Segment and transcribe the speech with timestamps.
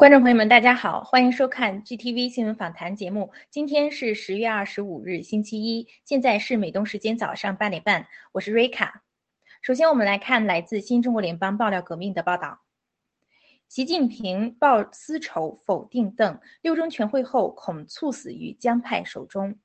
[0.00, 3.30] 观众朋友们，大家好，欢迎收看 GTV 新闻访谈节目。
[3.50, 9.02] 今天是十月二十五日，星期一，现在是美东时间早上八点半，我是瑞卡。
[9.60, 12.62] 首先，我们来看来自新中国联邦爆料革命的报道：
[13.68, 19.58] 习近平报私仇，否定邓，六中全会后恐猝死于江派手中。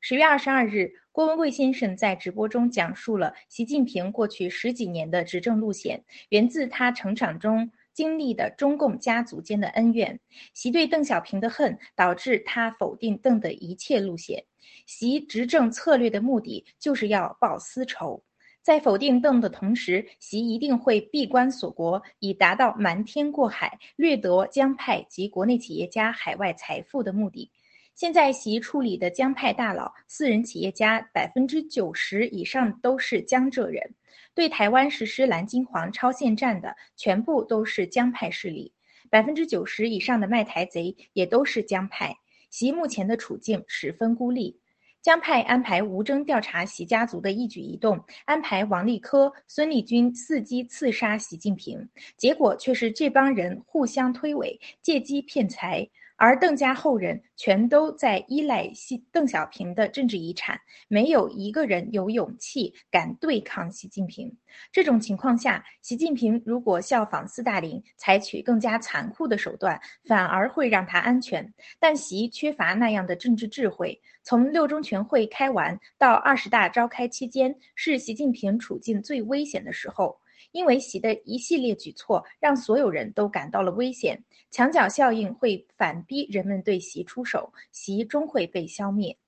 [0.00, 7.70] 十月二十二日，郭文贵先生在直播中讲述了习近平过去十几年的执政路线，源自他成长中。
[7.94, 10.20] 经历的中共家族间的恩怨，
[10.52, 14.44] 习对邓小平的恨导致他否定邓的一切路线。
[14.86, 18.22] 习执政策略的目的就是要报私仇，
[18.60, 27.50] 在否定邓的同时，习一定会闭关锁国，以达到瞒天过海、掠夺江派及国内企业家海外财富的目的。
[27.94, 33.94] 现在习处理的江派大佬、私人企业家，百分之九十以上都是江浙人。
[34.34, 38.72] 对台湾实施蓝金黄超限战的，全部都是江派势力，
[39.08, 42.16] 百分之九十以上的卖台贼也都是江派。
[42.50, 44.58] 习目前的处境十分孤立，
[45.00, 55.88] 江派安排吴征调查习家族的一举一动，安排王立科、孙立军伺机刺杀习近平，结果却是这帮人互相推诿，借机骗财。
[56.24, 60.58] 而邓家后人全都在依赖习邓小平的政治遗产，
[60.88, 64.34] 没有一个人有勇气敢对抗习近平。
[64.72, 71.52] 这种情况下，习近平如果效仿斯大林，采取更加残酷的手段，反而会让他安全。
[71.78, 74.00] 但习缺乏那样的政治智慧。
[74.22, 80.18] 从六中全会开完到二十大召开期间，是习近平处境最危险的时候。
[80.54, 84.22] 因为习的一系列举措，让所有人都感到了危险，
[84.52, 89.18] 墙角效应会反逼人们对习出手，习终会被消灭。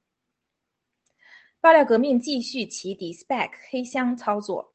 [1.60, 4.72] 爆料革命继续其 DSPAC 黑箱操作。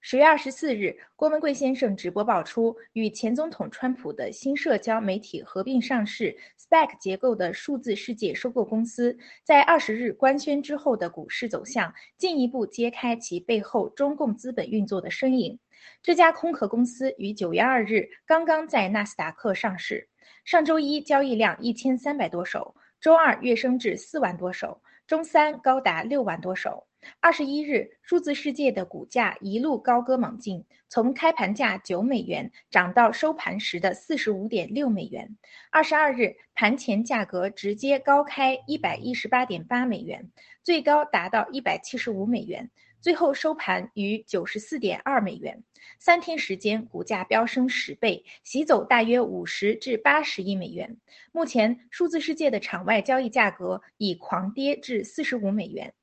[0.00, 15.58] 十月二十四日，郭文贵先生直播爆出，与前总统川普的新社交媒体合并上市、SPAC 结构的数字世界收购公司，在二十日官宣之后的股市走向，进一步揭开其背后中共资本运作的身影。
[16.02, 20.08] 这家空壳公司于九月二日刚刚在纳斯达克上市，
[20.44, 26.86] 上周一交易量一千三百多手，周二跃升至四万多手，周三高达六万多手。
[27.20, 35.36] 二十一日，数字世界的股价一路高歌猛进，从开盘价九美元涨到收盘时的四十五点六美元。
[35.70, 40.32] 二十二日，盘前价格直接高开一百一十八点八美元，
[40.64, 42.70] 最高达到一百七十五美元。
[43.06, 45.62] 最后收盘于九十四点二美元，
[45.96, 50.96] 三天时间股价飙升十倍，洗走大约五十至八十亿美元。
[51.30, 55.94] 目前，数字世界的场外交易价格已狂跌至四十五美元。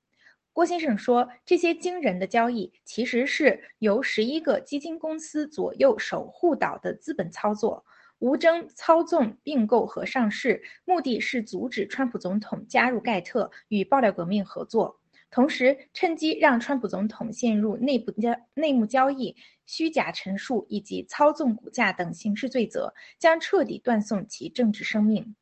[0.54, 7.84] 郭先生说，这些惊人的交易其实是由十一个基金公司左右守护岛的资本操作，
[8.20, 15.02] 吴征操纵并购和上市，目的是阻止川普总统加入盖特与爆料革命合作。
[15.34, 19.36] 同时，趁机让川普总统陷入内部交内幕交易、
[19.66, 25.36] 虚假陈述以及操纵股价等刑事罪责，将彻底断送其政治生命。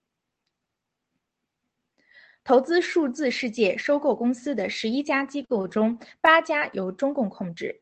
[2.45, 7.81] 投资数字世界收购公司的十一家机构中，八家由中共控制。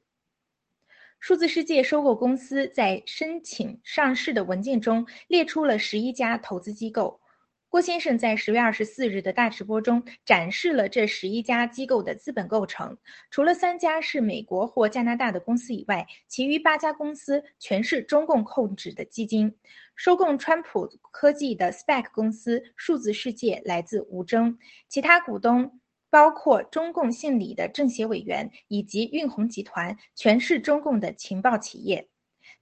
[1.20, 7.22] 数字世界收购公司在申请上市的文件中列出了十一家投资机构。
[7.70, 12.98] 郭先生在十月二十四日的大直播中展示了这十一家机构的资本构成。
[13.30, 19.56] 除了三家是美国或加拿大的公司以外，其余八家公司全是中共控制的基金。
[19.96, 24.58] 收购川普科技的 SPAC 公司数字世界来自吴征，
[24.88, 25.80] 其他股东
[26.10, 32.08] 包括中共姓李的政协委员以及运鸿集团，全是中共的情报企业。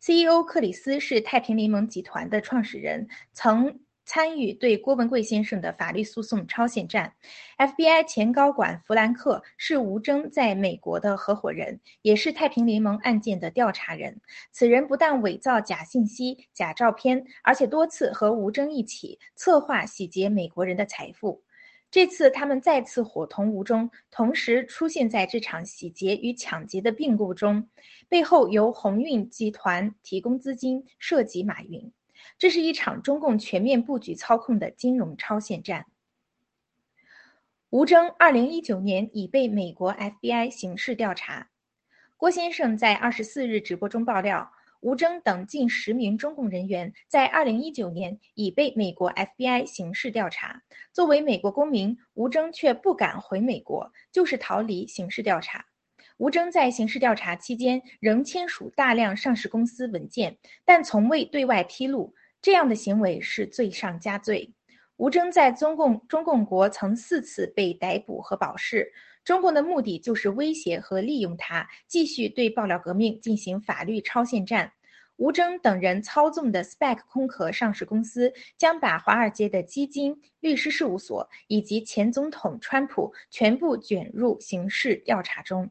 [0.02, 3.80] CEO 克里斯是太平联盟集团的创始人，曾。
[4.08, 7.14] 参与对郭文贵先生的法律诉讼超限战
[7.58, 14.22] ，FBI 前高管弗兰克是吴征在美国的合伙人，也是太平联盟案件的调查人。
[14.50, 21.44] 此人不但伪造假信息、假照片，而且多次和吴征一起策划洗劫美国人的财富。
[21.92, 27.68] 这次他们再次伙同吴征，同时出现在这场洗劫与抢劫的并购中，
[28.08, 31.92] 背后由鸿运集团提供资金，涉及马云。
[32.40, 35.86] 这是一场中共全面布局操控的金融超限战。
[37.70, 41.50] 吴征二零一九年已被美国 FBI 刑事调查。
[42.16, 50.62] 郭先生在二十四日直播中爆料，吴征等近十名中共人员在二零一九年已被美国 FBI 刑事调查。
[50.94, 55.66] 作为美国公民，吴征却不敢回美国，就是逃离刑事调查。
[56.18, 62.16] 吴征在刑事调查期间仍签署大量上市公司文件，但从未对外披露。
[62.42, 64.54] 这样的行为是罪上加罪。
[64.98, 68.92] 吴征在中共中共国曾四次被逮捕和保释，
[69.24, 74.72] 中共的目的就是威胁和利用他，继续对爆料革命进行法律超限战。
[75.18, 85.70] 吴征等人操纵的 SPAC 空壳上市公司，将把华尔街的基金、律师事务所以及前总统川普全部卷入刑事调查中。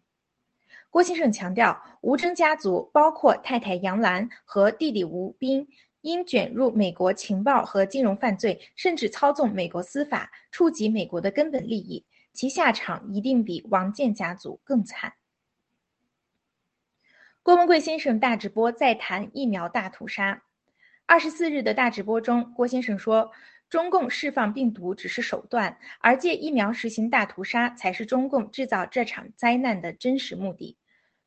[0.90, 5.66] 郭先生强调，吴征家族包括太太杨澜和弟弟吴斌。
[6.00, 15.14] 因卷入美国情报和金融犯罪，甚至操纵美国司法，触及美国的根本利益，其下场一定比王健家族更惨。
[17.42, 20.42] 郭文贵先生大直播再谈疫苗大屠杀。
[21.06, 23.30] 二十四日的大直播中，郭先生说，
[23.68, 30.76] 中共释放病毒只是手段，而借疫苗实行大屠杀才是中共制造这场灾难的真实目的。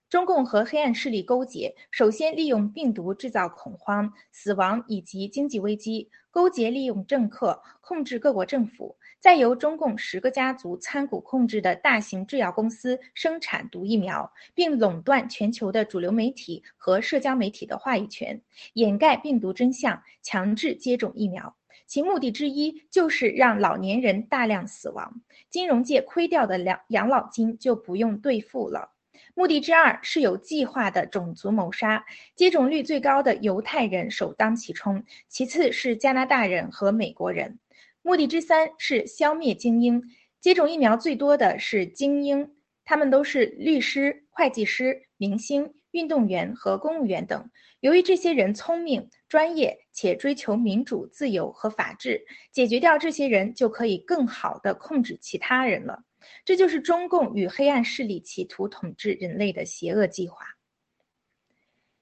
[0.10, 18.42] 中共和黑暗势力勾结，首先利用病毒制造恐慌、死亡以及经济危机，勾结利用政客控制各国政府，再由中共十个家族参股控制的大型制药公司生产毒疫苗，并垄断全球的主流媒体和社交媒体的话语权，
[18.74, 21.56] 掩盖病毒真相，强制接种疫苗。
[21.86, 25.22] 其目的之一就是让老年人大量死亡，
[25.52, 28.94] 金融界亏掉的养养老金就不用兑付了。
[29.40, 32.04] 目的之二是有计划的种族谋杀，
[32.36, 37.58] 接种率最高的犹太人首当其冲，其次是加拿大人和美国人。
[38.02, 40.04] 目的之三是消灭精英，
[40.42, 42.52] 接种疫苗最多的是精英，
[42.84, 47.50] 他们都是律师、会计师、明星、运动员和公务员等。
[47.80, 56.04] 由于这些人聪明、专业且追求民主、自由和法治，解决掉这些人就可以更好地控制其他人了。
[56.46, 60.46] 这就是中共与黑暗势力企图统治人类的邪恶计划。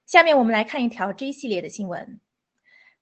[0.06, 2.22] 下面我们来看一条 J 系列的新闻：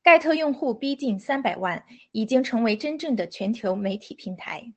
[0.01, 4.73] 盖特用户逼近三百万，已经成为真正的全球媒体平台。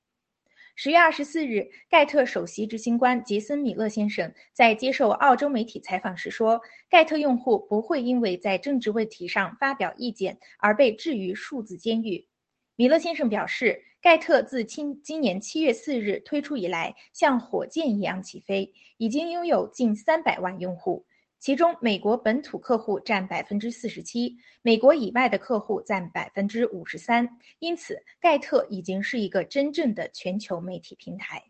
[0.76, 6.60] 十月二十四日，盖特首席执行官杰森·米勒先生在接受澳洲媒体采访时说
[6.90, 12.28] ：“盖特用户不会因为在政治问题上发表意见而被置于数字监狱。”
[12.76, 13.87] 米勒先生表示。
[14.00, 21.04] 盖特自今今年七月四日推出以来，像火箭一样起飞，已经拥有近三百万用户，
[21.40, 27.28] 其中美国本土客户占百分之四十七，美国以外的客户占百分之五十三。
[27.58, 31.42] 因此，盖特已经是一个真正的全球媒体平台。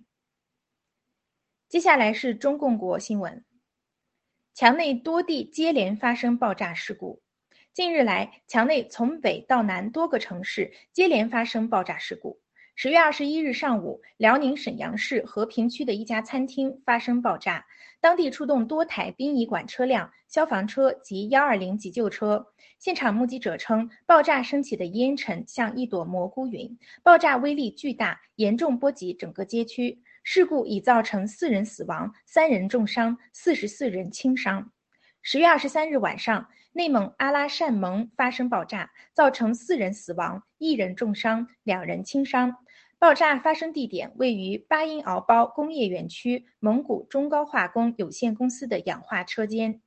[1.68, 3.44] 接下来是中共国新闻：
[4.54, 7.20] 墙内多地接连发生爆炸事故。
[7.78, 12.37] 近日来，墙内从北到南多个城市接连发生爆炸事故。
[12.75, 17.64] 十月二十一日上午，辽宁沈阳市和平区的一家餐厅发生爆炸，
[18.00, 22.44] 当地出动多台殡仪馆车辆、消防车及幺二零急救车。
[22.80, 29.97] 现场目击者称，爆炸升起的烟尘像一朵蘑菇云，爆炸威力巨大，严重波及整个街区。
[30.25, 34.68] 事故已造成四人死亡、三人重伤、四十四人轻伤。
[35.23, 36.44] 十月二十三日晚上。
[36.72, 42.56] 内蒙阿拉善盟发生爆炸，造成四人死亡、一人重伤、两人轻伤。
[43.00, 49.80] 爆炸发生地点位于巴音敖包工业园区蒙古中高化工有限公司的氧化车间。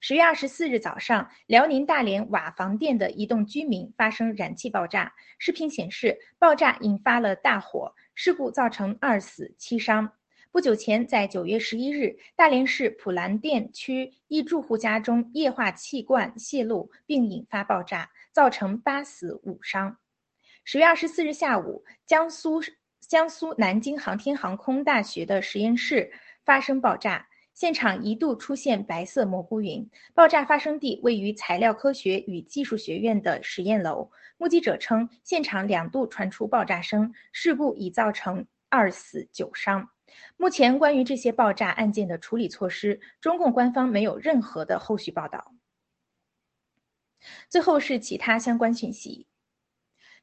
[0.00, 10.12] 十月二十四日早上，辽宁大连瓦房店的一栋居民发生燃气爆炸，视频显示爆炸引发了大火，事故造成二死七伤。
[10.56, 19.98] 不久前，在九月十一日，大连市普兰店区一住户家中液化气罐泄漏，并引发爆炸，造成八死五伤。
[20.64, 22.62] 十月二十四日下午，江苏
[23.06, 26.10] 江苏南京航天航空大学的实验室
[26.42, 29.86] 发生爆炸，现场一度出现白色蘑菇云。
[30.14, 34.10] 爆炸发生地位于材料科学与技术学院的实验楼。
[34.38, 39.86] 目击者称，现场两度传出爆炸声，事故已造成二死九伤。
[40.36, 45.54] 目前，关于这些爆炸案件的处理措施，中共官方没有任何的后续报道。
[47.48, 49.26] 最后是其他相关讯息：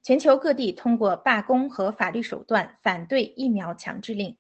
[0.02, 4.38] 全球各地通过罢工和法律手段反对疫苗强制令。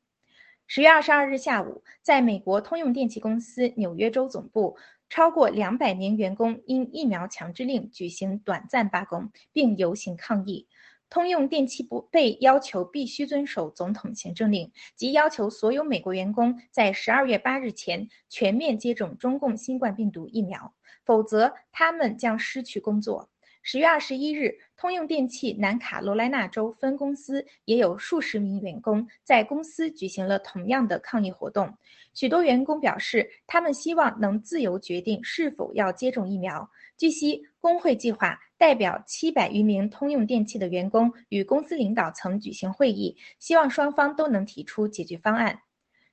[0.67, 4.77] 十月二十二日下午，在美国通用电气公司纽约州总部，
[5.09, 10.67] 超过两百名员工因疫苗强制令举行短暂罢工，并游行抗议。
[11.13, 20.73] 通用电气不被要求必须遵守总统行政令，即要求所有美国员工在十二月八日前全面接种中共新冠病毒疫苗，
[21.05, 23.29] 否则他们将失去工作。
[23.61, 31.71] 十月二十一日，通用电气南卡罗来纳州分公司也有数十名员工在公司举行了同样的抗议活动。
[32.15, 36.71] 许多员工表示，他们希望能自由决定是否要接种疫苗。
[36.97, 38.39] 据悉，工会计划。
[38.63, 45.59] 代表七百余名通用电气的员工与公司领导层举行会议，希望双方都能提出解决方案。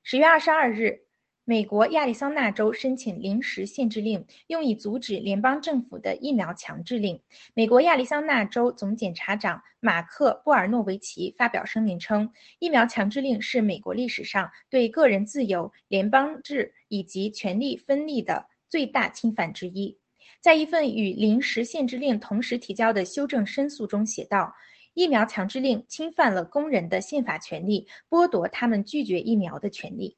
[0.02, 1.02] 十月二十二日。
[1.45, 7.21] 美国亚利桑那州申请临时限制令，用以阻止联邦政府的疫苗强制令。
[7.54, 20.00] 美国亚利桑那州总检察长马克·布尔诺维奇发表声明称，疫苗强制令是美国历史上对个人自由、联邦制以及权力分立的最大侵犯之一。
[20.40, 24.54] 在一份与临时限制令同时提交的修正申诉中写道
[24.94, 30.16] ：“疫苗强制令侵犯了工人的宪法权利，剥夺他们拒绝疫苗的权利。”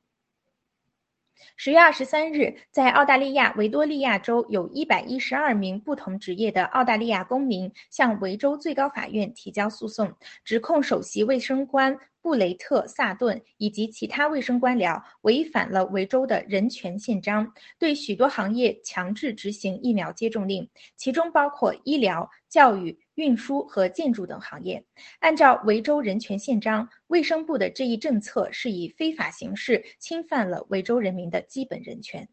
[1.56, 10.12] 十月二十三日，在澳大利亚维多利亚州，有一百一十二名不同职业的澳大利亚公民向维州最高法院提交诉讼，
[10.44, 11.98] 指控首席卫生官。
[12.22, 24.82] 布雷特·萨顿以及其他卫生官僚违反了维州的人权宪章，对许多行业强制执行疫苗接种令，其中包括医疗、教育、运输和建筑等行业。
[25.18, 32.28] 按照维州人权宪章，卫生部的这一政策是以非法形式侵犯了维州人民的基本人权。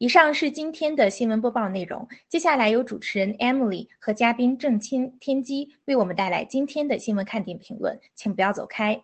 [0.00, 2.06] 以上是今天的新闻播报内容。
[2.28, 9.02] 接下来由主持人 Emily 和嘉宾郑清天机为我们带来今天的新闻看点评论，请不要走开。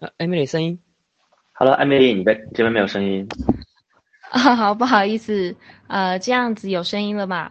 [0.00, 0.78] 呃，艾米丽声音
[1.54, 3.26] ，Hello，艾米丽，你在这边没有声音。
[4.30, 5.56] 啊， 好，不好意思，
[5.88, 7.50] 呃，这样子有声音了吗？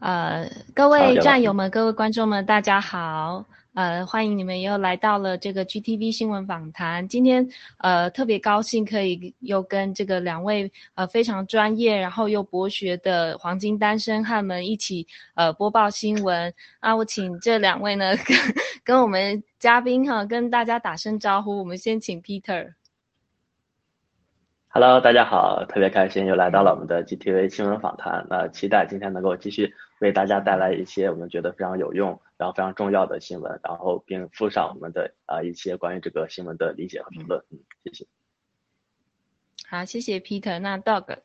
[0.00, 3.44] 呃，各位战友们，各位观众们，大家好。
[3.74, 7.08] 呃，欢迎你们又来到了这个 GTV 新闻访谈。
[7.08, 7.48] 今天
[7.78, 16.94] 呃特别高兴可以又跟这个两位呃非常专业然后又博学的黄金单身汉们一起呃播报新闻啊。
[16.94, 18.14] 我请这两位呢
[18.84, 21.58] 跟跟我们嘉宾哈跟大家打声招呼。
[21.58, 22.74] 我们先请 Peter。
[24.68, 28.26] Hello，大家好，特别开心又来到了我们的 GTV 新闻访谈。
[28.28, 32.20] 那期待今天能够继续为大家带来一些我们觉得非常有用。
[32.36, 37.42] 然后非常重要的新闻，然后并附上我们的啊一些关于这个新闻的理解和评论。
[37.50, 38.06] 嗯，谢谢。
[39.66, 40.58] 好，谢谢 Peter。
[40.58, 41.18] 那 Dog。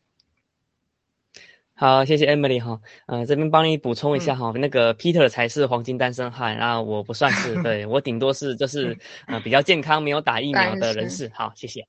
[1.79, 2.81] 好，谢谢 Emily 哈。
[3.05, 11.31] 呃，这边帮你补充一下哈，那个 Peter 才是黄金单身汉，然后我不算是，对 我顶多是就是呃比较健康，没有打疫苗的人士。
[11.33, 11.87] 好，谢谢。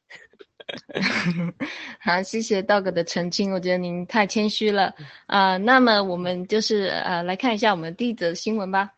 [1.98, 4.94] 好，谢谢 Dog 的澄清，我觉得您太谦虚了
[5.26, 5.56] 啊。
[5.56, 8.92] 那么我们就是呃来看一下我们第一则新闻吧。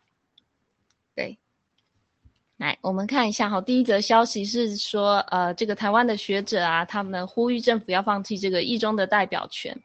[1.15, 1.39] 对，
[2.59, 3.63] 来，我们看一下哈。
[3.63, 9.81] 第一则消息是说，呃，这个台湾的学者啊，他们呼吁政府要放弃这个一中的代表权。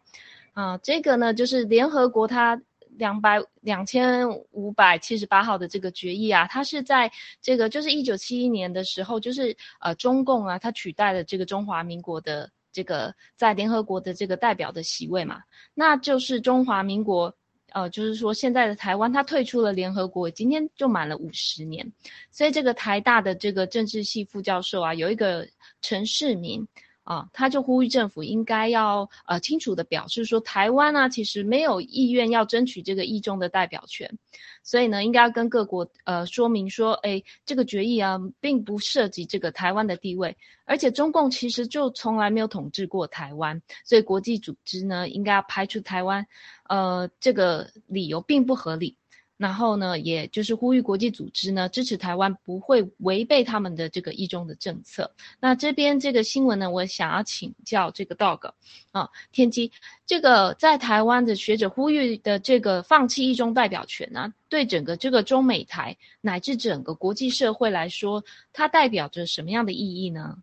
[0.57, 2.59] 啊，这个呢，就是联合国它
[2.97, 15.43] 两百两千五百七十八号的这个决议啊，它是在这个就是一九七一年的时候，就是呃中共啊，它取代了这个中华民国的这个在联合国的这个代表的席位嘛，
[15.75, 17.35] 那就是中华民国。
[17.73, 21.91] 呃，就是说现在的台湾，它退出了联合国，今天就满了五十年，
[22.31, 25.47] 所以这个台大的这个政治系副教授啊，有一个
[25.81, 26.65] 陈世民。
[27.07, 34.19] 啊，他就呼吁政府应该要呃清楚的表示说，台湾呢其实没有意愿要争取这个议中的代表权，
[34.61, 40.35] 所以呢应该要跟各国呃说明说，哎，这个决议啊并不涉及这个台湾的地位，
[40.65, 46.27] 而且中共其实就从来没有统治过台湾，所以国际组织呢应该要排除台湾，
[46.67, 48.97] 呃这个理由并不合理。
[49.37, 55.13] 然后呢，也就是呼吁国际组织呢支持台湾不会违背他们的这个一中的政策。
[55.39, 58.51] 那这边这个新闻呢，我想要请教这个 dog
[58.91, 59.71] 啊，天机，
[60.07, 70.39] 这个在台湾的学者呼吁的这个放弃一中代表权呢，对整个这个中美台乃至整个国际社会来说，它代表着什么样的意义呢？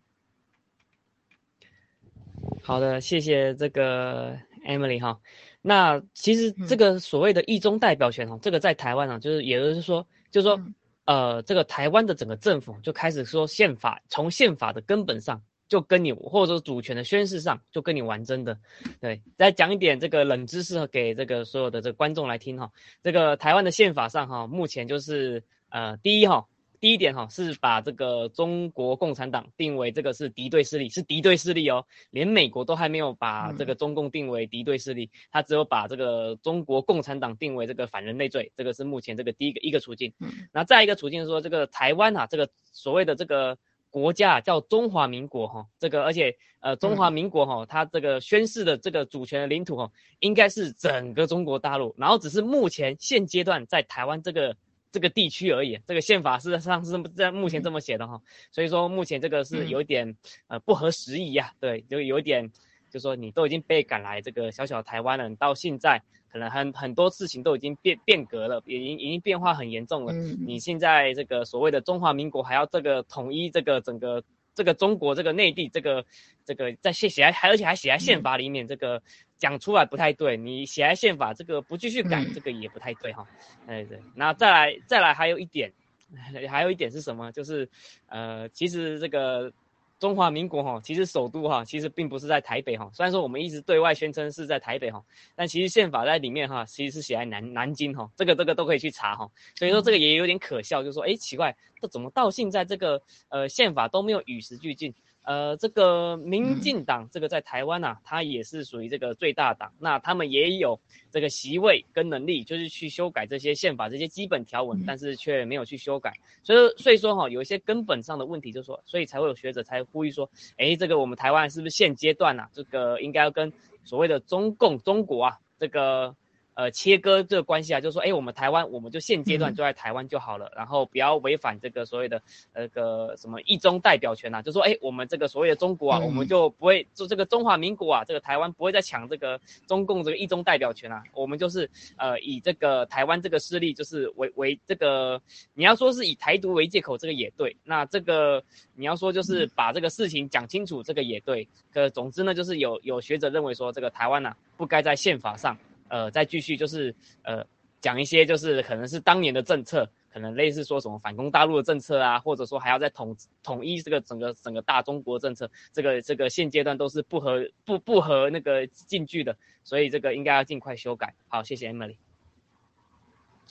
[2.63, 5.19] 好的，谢谢这个 Emily 哈。
[5.67, 10.61] 那其实这个所谓的一中代表权哈，这个在台湾啊，就是也就是说，就是说，
[11.05, 18.59] 呃，这个台湾的整个政府就开始说宪法，从宪法的根本上就跟你，或者说主权的宣誓上就跟你玩真的。
[19.01, 26.45] 对，再讲一点这个冷知识给这个所有的这个观众来听哈，这个台湾的宪法上哈，目前就是呃，第一哈，
[26.79, 31.85] 第一点哈，是把这个中国共产党定为这个是敌对势力，是敌对势力哦。
[32.11, 40.13] 连美国都还没有把这个中共定为敌对势力，他只有把这个中国共产党定为这个反人类罪，这个是目前这个第一个一个处境。
[40.51, 43.57] 那再一个处境是说，这个台湾啊，这个所谓的这个
[43.89, 54.55] 国家叫中华民国哈，这个而且呃中华民国哈，它这个宣誓的这个主权的领土哈，应该是整个中国大陆，然后只是目前现阶段在台湾这个。
[54.95, 60.15] 这个地区而已，这个宪法事实上是在目前这么写的哈，所以说目前这个是有点
[60.47, 62.49] 呃不合时宜呀，对，就有点，
[62.89, 74.23] 就说你都已经被赶来这个小小台湾了，你到现在可能很很多事情都已经变变革了，已经已经变化很严重了，你现在这个所谓的中华民国还要这个统一这个整个。
[74.57, 76.05] 这个中国这个内地这个
[76.45, 79.03] 这个在写写还而且还写在宪法里面，这个
[79.37, 80.37] 讲出来不太对。
[80.37, 83.27] 你写在宪法这个不继续改，这个也不太对哈。
[83.67, 85.71] 哎对，那再来再来还有一点，
[86.49, 87.31] 还有一点是什么？
[87.31, 87.69] 就是
[88.07, 89.51] 呃，其实这个。
[89.97, 92.91] 中华民国哈，其实首都哈，其实并不是在台北哈。
[92.93, 95.01] 虽然说我们一直对外宣称是在台北哈，
[95.35, 98.11] 但其实宪法在里面哈，其实是写在南南京哈。
[98.17, 99.31] 这个这个都可以去查哈。
[99.55, 104.93] 所以说这个也有点可笑，就是说，哎，奇怪，这怎么到现在这个呃宪法都没有与时俱进？
[105.25, 110.79] 呃，这个民进党这个在台湾呐，它也是属于这个最大党，那他们也有
[111.11, 123.51] 这个席位跟能力，就是去修改这些宪法这些基本条文，但是却没有去修改，所以所以说哈，有一些根本上的问题，就说，所以才会有学者才呼吁说，哎，这个我们台湾是不是现阶段呐，这个应该要跟
[123.83, 126.15] 所谓的中共中国啊，这个。
[126.55, 132.21] 呃，切割这个关系啊，就是说，哎，我们台湾，我们就现阶段就在台湾就好了，然后不要违反这个所谓的
[132.53, 139.37] 那个什么一中代表权呐，就说，哎，我们这个所谓的中国啊，我们就不会做这个中华民国啊，这个台湾不会再抢这个
[139.67, 145.21] 中共这个一中代表权啊，我们就是呃以这个台湾这个势力就是为为这个，
[145.55, 148.41] 你要说是以台独为借口，这个也对，那这个
[148.75, 155.57] 你要说就是把这个事情讲清楚，这个也对，可总之呢，就是有有学者认为说，这个台湾呐不该在宪法上。
[155.87, 157.45] 呃，再继续就是呃，
[157.81, 171.13] 讲一些就是可能是当年的政策，可能类似说什么反攻大陆的政策啊，或者说还要再统统一这个整个整个大中国政策，这个这个现阶段都是不合不不合那个进句的，所以这个应该要尽快修改。
[171.27, 171.97] 好，谢谢 Emily。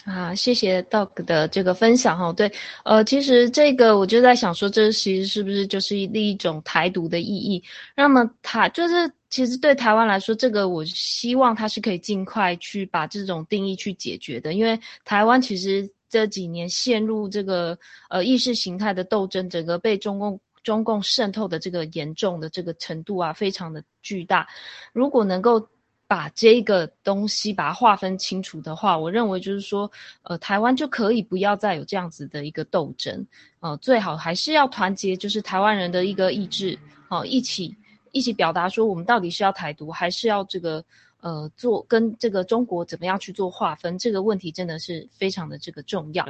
[0.05, 2.33] 啊，谢谢 Dog 的这个分享哈。
[2.33, 2.53] 对，
[2.85, 7.63] 呃，其实这个我就在想说，这其实是不是就是另一种台独的意义？
[7.95, 9.13] 那么它就是。
[9.35, 17.77] 其实对台湾来说，这个我希望它是可以尽快去把这种定义去解决的，因为台湾其实这几年陷入这个
[18.11, 24.47] 呃意识形态的斗争，整个被中共中共渗透的这个严重的这个程度啊，非常的巨大。
[24.93, 25.69] 如果能够
[26.07, 29.91] 把这个东西把它划分清楚的话，我认为就是说，
[30.23, 33.27] 呃，台湾就可以不要再有这样子的一个斗争，
[33.59, 37.77] 呃，最好还是要团结，就是台湾人的一个意志，哦，一起。
[38.15, 40.85] 一起表达说，我们到底是要台独，还是要这个
[41.21, 43.99] 呃做跟这个中国怎么样去做划分？
[43.99, 46.25] 这个问题真的是非常的这个重要。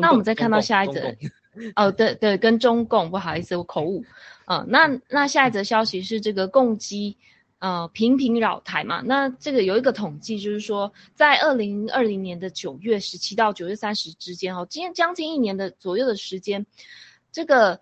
[0.00, 1.14] 那我们再看到下一则，
[1.74, 4.02] 哦，对对，跟中共不好意思，我口误。
[4.46, 7.18] 啊，那那下一则消息是这个共机
[7.58, 9.02] 呃频频扰台嘛？
[9.04, 16.64] 那这个有一个统计，就是说在二零二零年的九月十七到九月三十之间，哦，今天将近一年的左右的时间，
[17.30, 17.78] 这个。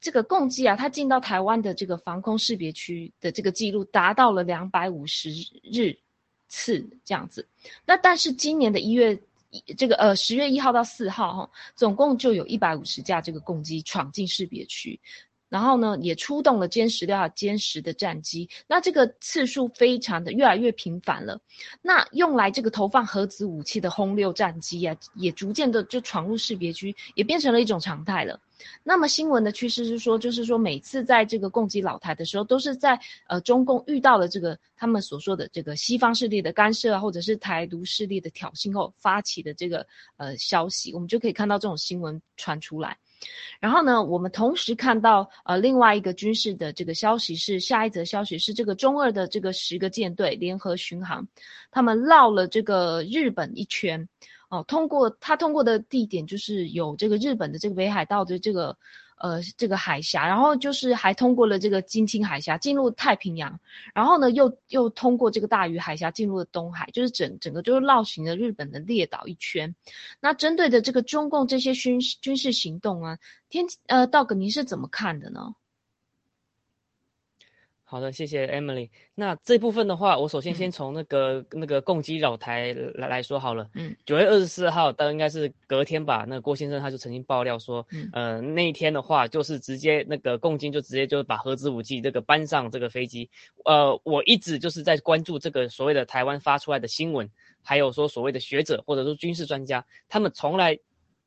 [0.00, 5.30] 这个共计啊，它进到台湾的这个防空识别区的这个记录达到了两百五十
[5.62, 5.96] 日
[6.48, 7.46] 次这样子。
[7.84, 9.20] 那但是今年的一月，
[9.76, 14.98] 这个呃十月一号到四号哈，总共就有一百五十架这个共机闯进识别区。
[15.50, 21.40] 然后呢，也出动了歼十六、歼十的战机，那这个次数非常的越来越频繁了。
[21.82, 28.38] 那用来这个投放核子武器的轰六战机啊，也逐渐的就闯入识别区，也变成了一种常态了。
[28.82, 42.96] 那么新闻的趋势是说，就是说每次在这个攻击老台的时候，都是在呃中共遇到了这个他们所说的这个西方势力的干涉，或者是台独势力的挑衅后发起的这个呃消息，我们就可以看到这种新闻传出来。
[43.60, 51.28] 然后呢，我们同时看到呃另外一个军事的这个消息是下一则消息是这个中二的这个十个舰队联合巡航，
[51.70, 54.08] 他们绕了这个日本一圈，
[54.50, 58.76] 哦，通过他通过的地点就是有这个日本的这个北海道的这个。
[59.22, 63.60] 呃，这个海峡，然后就是还通过了这个金青海峡进入太平洋，
[63.92, 69.74] 然后呢又又通过这个大隅海峡进入了东海，就是整整个就是绕行了日本的列岛一圈。
[70.20, 73.18] 那针对的这个中共这些军军事行动啊，
[73.50, 75.54] 天呃道格您是怎么看的呢？
[77.90, 78.88] 好的，谢谢 Emily。
[79.16, 83.68] 那这部分的话，我首先先从那个、嗯、那个共机扰台来来说好了。
[83.74, 86.24] 嗯，九月二十四号，大概应该是隔天吧。
[86.28, 93.28] 那郭先生他就曾经爆料说，嗯、呃，那一天的话，就是直接那个共军就直接就把核子武器这个搬上这个飞机。
[93.64, 97.28] 呃，我一直就是在关注这个所谓的台湾发出来的新闻，
[97.64, 100.78] 还有说所谓的学者或者说军事专家，他们从来。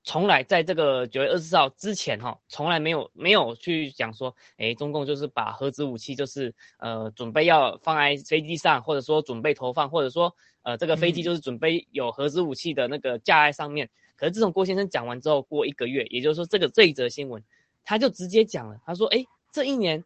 [0.06, 13.90] 从来在这个九月二十四号之前，哈，从来没有没有去讲说，哎，中共就是把核子武器就是呃准备要放在飞机上，或者说准备投放，或者说呃这个飞机就是准备有核子武器的那个架在上面。
[14.18, 17.42] 可是自从郭先生讲完之后，过一个月，也就是说这个这一则新闻，
[17.86, 20.04] 他就直接讲了，他说，哎，这一年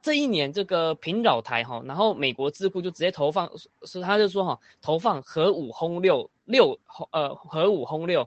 [0.00, 6.78] 这一年这个平扰台哈，然后美国智库就直接投放，是他就说哈，投放核武轰六六
[7.10, 8.26] 呃核武轰六。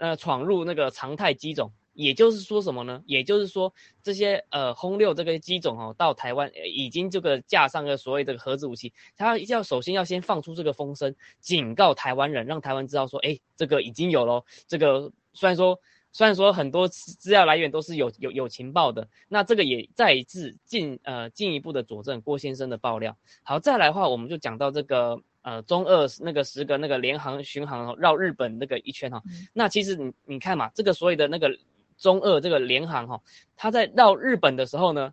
[0.00, 3.02] 呃，闯入那个常态机种，也就是说什么呢？
[3.04, 3.70] 也就是说，
[4.02, 14.42] 这些呃轰六这个机种哦，到台湾已经这个架上了所谓的核子武器，它要首先要先放出这个风声，警告台湾人，让台湾知道说，哎，这个已经有了。
[14.66, 15.78] 这个虽然说
[16.12, 23.18] 虽然说很多资料来源都是有有有情报的，那这个也再一次进呃进一步的佐证郭先生的爆料。
[23.42, 25.20] 好，再来的话，我们就讲到这个。
[25.42, 29.22] 呃，中二那个十个那个联航巡航绕日本那个一圈哈，
[29.52, 31.56] 那其实你你看嘛，这个所谓的那个
[31.96, 33.22] 中二这个联航哈，
[33.56, 35.12] 它在绕日本的时候呢，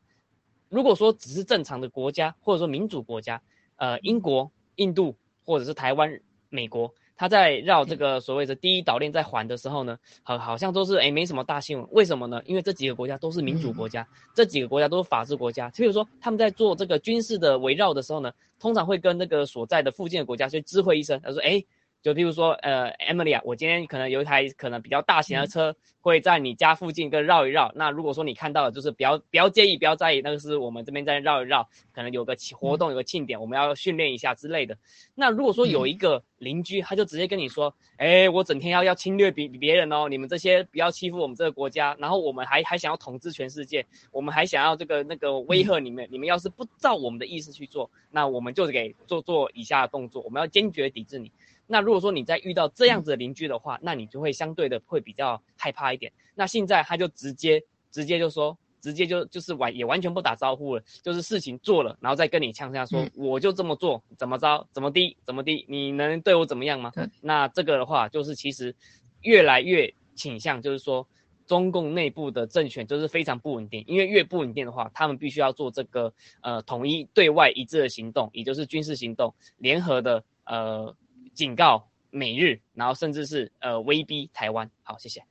[0.70, 3.42] 如果说只是正常的国家或者说民主国家，
[3.78, 6.94] 呃，英国、印度或者是台湾、美国。
[7.18, 12.42] 他在绕这个所谓的第一岛链在环的时候呢，好好像都是诶没什么大新闻，为什么呢？
[12.46, 15.70] 因为这几个国家都是民主国家，这几个国家都是法治国家。
[15.72, 21.66] 比如说他们在做这个军事的围绕的时候呢，通常会跟那个所在的附近的国家去知会一声，他说诶。
[22.02, 27.72] 就譬如说，呃，Emily 啊，我今天可能有一台可能比较大型的车会在你家附近跟绕一绕。
[27.76, 34.78] 那如果说你看到了就是不要不要介意，不要在意，那个是我们这边在绕一绕，可能有个活动，有个庆典，我们要训练一下之类的。
[35.16, 51.34] 那如果说有一个邻居，他就直接跟你说，哎，我整天要要侵略别别人哦，你们这些不要欺负我们这个国家，然后我们还还想要统治全世界，我们还想要这个那个威吓你们，你们要是不照我们的意思去做，那我们就给做做以下的动作，我们要坚决抵制你。
[51.68, 56.12] 那如果说你在遇到这样子的邻居的话，那你就会相对的会比较害怕一点。
[56.34, 66.92] 那现在他就直接直接就说，直接就就是完也完全不打招呼了，就是事情做了，然后再跟你呛下说，我就这么做，怎么着，怎么低，怎么低，你能对我怎么样吗？
[67.22, 68.74] 那这个的话，就是其实
[69.22, 71.08] 越来越倾向就是说，
[71.48, 80.96] 中共内部的政权就是非常不稳定，因为越不稳定的话，他们必须要做这个呃统一对外一致的行动，也就是军事行动，联合的呃。
[81.38, 84.72] 警告美日，然后甚至是呃威逼台湾。
[84.82, 85.24] 好，谢谢。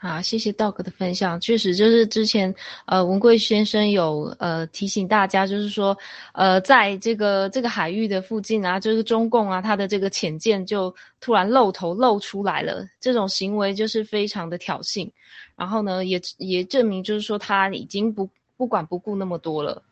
[0.00, 1.40] 好，谢谢道哥的分享。
[1.40, 2.54] 确实，就是之前
[2.86, 5.96] 呃文贵先生有呃提醒大家，就是说
[6.34, 15.10] 呃在这个这个海域的附近啊，就是中共啊，他的这个潜舰就突然露头露出来了，这种行为就是非常的挑衅。
[15.56, 19.82] 然后呢，也也证明就是说他已经不不管不顾那么多了。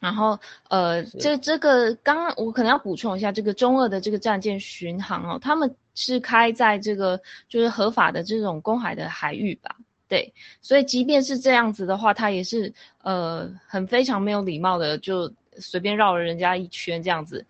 [0.00, 9.76] 然后，呃，这这个刚刚我可能要补充一下，这个中俄的这个战舰巡航哦，他们是开在这个就是合法的这种公海的海域吧？
[10.08, 10.32] 对，
[10.62, 17.44] 所以即便是这样子的话，他也是呃很非常没有礼貌的，就随便绕了人家一圈这样子。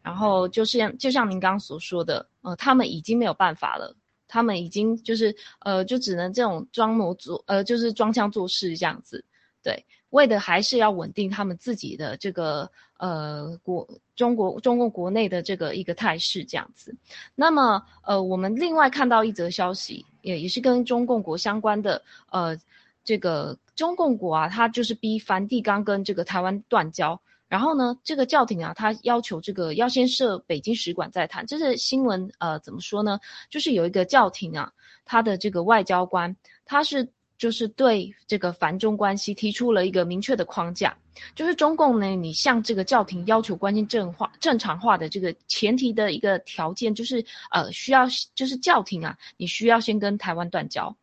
[0.00, 3.96] 然后就是就像您刚刚所说的，呃，他们已经没有办法了，
[4.28, 9.24] 他们已经就是呃就只能这种装模作呃就是装腔作势这样子，
[9.64, 9.84] 对。
[10.10, 16.96] 为的还是要稳定他们自己的这个呃国中国中共国内的这个一个态势这样子。
[17.34, 22.56] 那么呃我们另外看到一则消息，也也是跟中共国相关的呃
[23.04, 27.20] 这个中共国啊，他就是逼梵蒂冈跟这个台湾断交。
[27.48, 31.46] 然后呢，这个教廷啊，他要求这个要先设北京使馆再谈。
[31.46, 33.20] 这是新闻呃怎么说呢？
[33.50, 34.72] 就是有一个教廷啊，
[35.04, 37.08] 他的这个外交官他是。
[37.38, 40.96] 就是对这个繁中关系提出了一个明确的框架，
[41.34, 50.96] 就是中共呢，你向这个教廷要求关系正化正常化的这个前提的一个条件，就是呃需要就是教廷啊，你需要先跟台湾断交。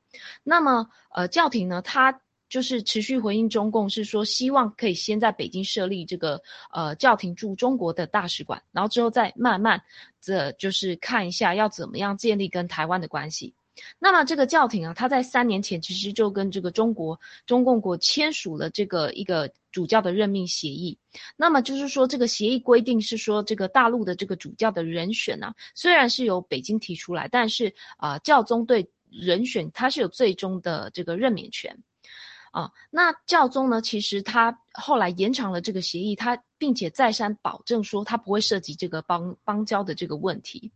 [0.44, 6.42] 那么呃教廷呢，他就是持续回应中共，是说希望可以先在北京设立这个
[6.72, 9.82] 呃教廷驻中国的大使馆，然后之后再慢慢
[10.22, 13.56] 这就是看一下要怎么样建立跟台湾的关系。
[13.98, 21.00] 那么这个教廷啊，他在三年前其实就跟这个中国中共国签署了这个一个主教的任命协议。
[21.36, 31.84] 那么就是说，这个协议规定是说，这个大陆的这个主教的人选呢，虽然是由北京提出来，但是啊，教宗对人选他是有最终的这个任免权。
[32.52, 32.72] 啊。
[32.92, 40.72] 那教宗呢，其实他后来延长了这个协议，他并且再三保证说他不会涉及这个邦邦交的这个问题。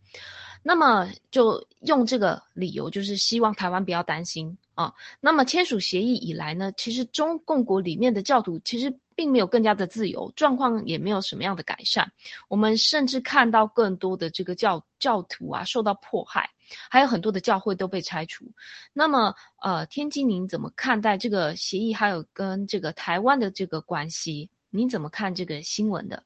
[0.63, 4.93] 那么就用这个理由，就是希望台湾不要担心啊。
[5.19, 12.11] 那么签署协议以来呢，其实中共国里面的教徒其实并没有更加的自由，状况也没有什么样的改善。
[12.47, 16.49] 我们甚至看到更多的这个教教徒啊受到迫害，
[16.89, 18.51] 还有很多的教会都被拆除。
[18.93, 24.49] 那么，呃，天机您怎么看待这个协议，还有跟这个台湾的这个关系？
[24.69, 26.23] 您怎么看这个新闻的？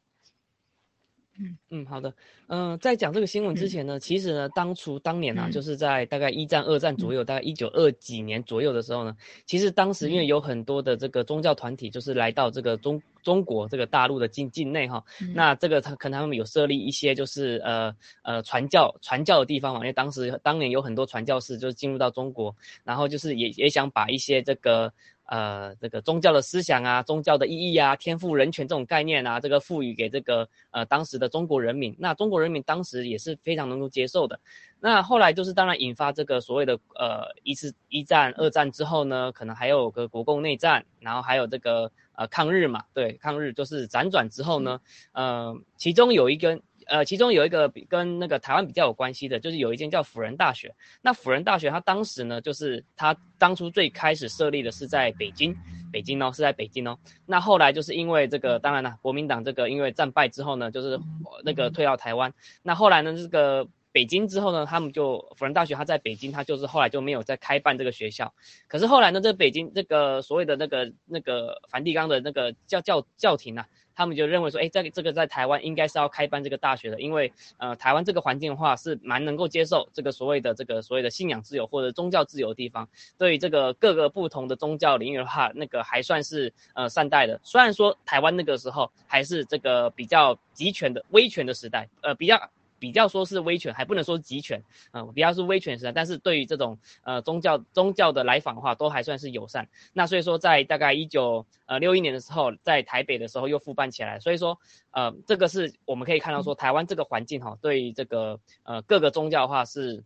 [1.41, 1.57] 嗯。
[1.69, 2.13] 嗯，好的，
[2.47, 24.93] 嗯，在讲这个新闻之前呢，其实呢，当初当年啊，就是在大概一战、二战左右，大概一九二几年左右的时候呢，其实当时因为有很多的这个宗教团体，就是来到这个中中国这个大陆的境境内哈，那这个他可能他们有设立一些就是呃呃传教传教的地方嘛，因为当时当年有很多传教士就是进入到中国，然后就是也也想把一些这个。
[25.31, 34.37] 呃，这个宗教的思想啊，宗教的意义啊，天赋人权这种概念啊，这个赋予给这个呃当时的中国人民，那中国人民当时也是非常能够接受的。
[34.81, 44.81] 那后来就是当然引发这个所谓的呃一次一战、二战之后呢，可能还有个国共内战，然后还有这个呃抗日嘛，对，抗日就是辗转之后呢，
[45.13, 46.61] 呃，其中有一根。
[46.91, 50.75] 呃，其中有一个比跟那个台湾比较有关系的，就是有一间叫辅仁大学。
[51.01, 55.55] 那辅仁大学它当时呢，就是它当初最开始设立的是在北京，
[55.89, 56.99] 北京哦，是在北京哦。
[57.25, 60.99] 那后来就是因为这个，当然了，国民党这个因为战败之后呢，就是
[61.45, 62.33] 那个退到台湾。
[62.61, 68.33] 那后来呢，这个北京之后呢，他们就辅仁大学它在北京，它就是后来就没有再开办这个学校。
[68.67, 73.65] 可是后来呢，这北京这个所谓的那个那个梵蒂冈的那个教教教廷啊。
[74.01, 87.39] 他们就认为说，哎，在这个在台湾应该是要开办这个大学的，因为呃，台湾这个环境的话是蛮能够接受这个所谓的这个所谓的信仰自由或者宗教自由的地方，对于这个各个不同的宗教领域的话，那个还算是呃善待的。
[87.43, 92.49] 虽然说台湾那个时候还是这个比较集权的威权的时代，呃，比较。
[92.81, 99.69] 比较说是威权，还不能说集权，嗯，比较是威权时代，但是对于这种呃宗教宗教的来访的话，都还算是友善。
[99.93, 110.03] 那所以说，在大概一九呃六一年的时候，在台北的时候又复办起来，所以说呃这个是我们可以看到说，台湾这个环境哈，对于这个呃各个宗教的话是。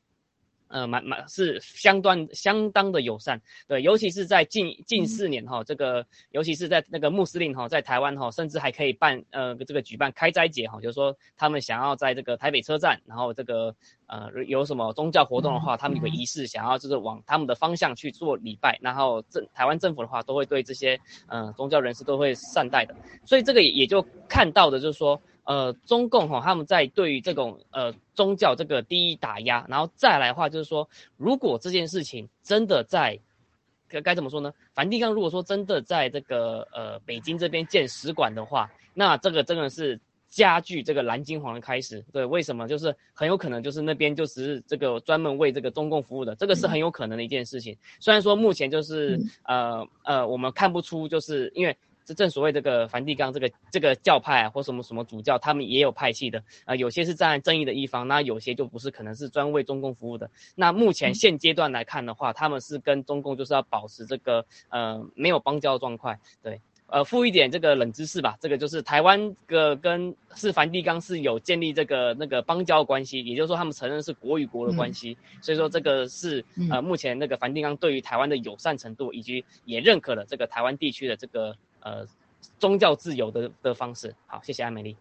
[0.67, 13.75] 呃，蛮蛮是相当相当的友善，对，尤其是在近近四年哈，这个尤其是在那个穆斯林哈，在台湾哈，甚至还可以办呃这个举办开斋节哈，就是说他们想要在这个台北车站，然后这个
[14.07, 25.21] 呃有什么宗教活动的话，他们有个仪式，想要就是往他们的方向去做礼拜，然后政台湾政府的话都会对这些呃宗教人士都会善待的，所以这个也就看到的就是说。
[25.45, 33.19] 呃，中共哈，他们在对于这种呃宗教这个第一打压，然后再来的话就是说，如果这件事情真的在
[33.87, 34.51] 该该怎么说呢？
[34.73, 42.03] 梵蒂冈如果说真的在这个呃北京这边建使馆的话，那这个真的是加剧这个蓝金黄的开始。
[42.11, 42.67] 对，为什么？
[42.67, 47.77] 就是很有可能就是那边就只是这个专门为这个中共服务的，这个是很有可能的一件事情。
[47.99, 51.77] 虽然说目前就是呃呃我们看不出，就是因为。
[52.05, 60.29] 这正所谓这个梵蒂冈这个这个教派啊，或什么什么主教，他们也有派系的啊，有些是站在正义的一方，那有些就不是，可能是专为中共服务的。
[60.53, 66.19] 那目前现阶段来看的话，他们是跟中共就是要保持这个呃没有邦交的状态。
[66.43, 81.55] 对，呃，附一点这个冷知识吧，这个就是台湾个跟是梵蒂冈是有建立这个那个邦交关系，也就是说他们承认是国与国的关系，所以说这个是呃目前那个梵蒂冈对于台湾的友善程度，以及也认可了这个台湾地区的这个。
[81.85, 82.03] 呃，
[82.57, 84.97] 宗教自由的的方式，好，谢谢安美丽。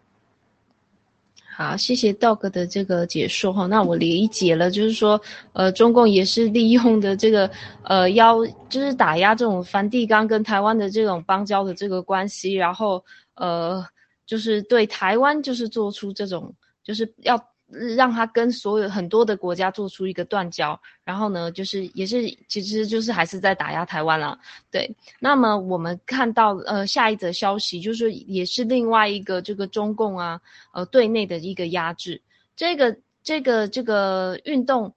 [1.56, 3.66] 好，谢谢 Dog 的这个解说哈。
[3.66, 5.18] 那我理解了，就是说，
[5.54, 7.50] 呃，中共也是利用的这个，
[7.84, 13.02] 呃，要就是打压这种梵蒂冈跟台湾的这种邦交的这个关系，然后
[13.36, 13.82] 呃，
[14.26, 17.42] 就是对台湾就是做出这种，就是要。
[17.70, 24.38] 让他跟所有很多的国家做出一个断交，然后呢，就是也是其实就是还是在打压台湾了。
[24.70, 30.40] 对，那么我们看到呃下一则消息，就是也是另外一个这个中共啊，
[30.72, 32.20] 呃对内的一个压制，
[32.54, 34.94] 这个这个这个运动。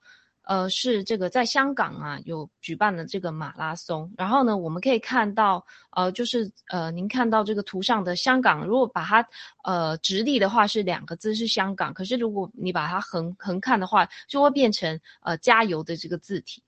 [0.48, 4.10] 呃，是这个在香港啊，有举办了这个马拉松。
[4.18, 9.28] 然后呢，我们可以看到，呃，就是呃，您看到这个图上的香港，如果把它
[9.66, 16.64] 呃直立的话是两个字是香港，可是如果你把它横横看的话，就会变成呃加油的这个字体。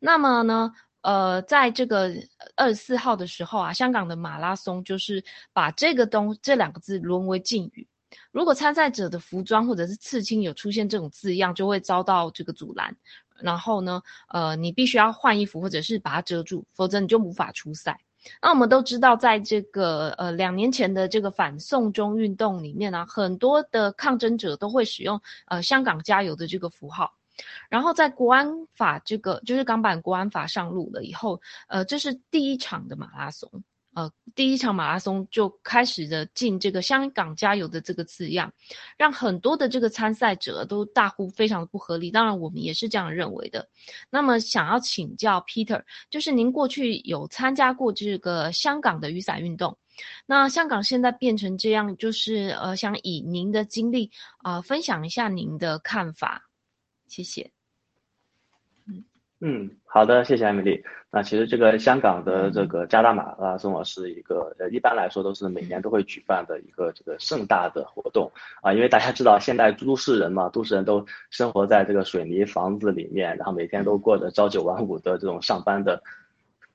[0.00, 2.10] 那么呢，呃，在这个
[2.56, 7.86] 二十四号的时候啊，香港的马拉松就是把这个东这两个字沦为禁语。
[8.32, 12.96] 如果参赛者的服装或者是刺青有出现这种字样，就会遭到这个阻拦。
[13.40, 17.98] 然后呢，呃，你必须要换衣服或者是把它遮住，否则你就无法出赛。
[18.42, 27.14] 那我们都知道，在这个呃两年前的这个反送中运动里面呢，很多的抗争者都会使用呃香港加油的这个符号。
[27.70, 33.50] 然后在国安法这个就是港版国安法上路了以后，呃，这是第一场的马拉松，
[33.92, 38.52] 呃，第一场马拉松就开始的进这个香港加油的这个字样，
[38.96, 42.10] 让很多的这个参赛者都大呼非常的不合理。
[42.10, 43.68] 当然，我们也是这样认为的。
[44.08, 49.76] 那么，想要请教 Peter，就是您过去有参加过这个香港的雨伞运动，
[50.24, 56.48] 那香港现在变成这样，就是呃，想以您的经历啊，分享一下您的看法。
[57.08, 57.50] 谢谢。
[59.42, 60.84] 嗯，好的，谢谢艾米丽。
[61.10, 68.74] 那其实这个香港的这个加大马拉松啊，是一个呃，一般来说都是每年都会举办的一个这个盛大的活动啊。
[68.74, 76.02] 因为大家知道，现在都市人嘛，都市人都生活在这个水泥房子里面，然后每天都过着朝九晚五的这种上班的。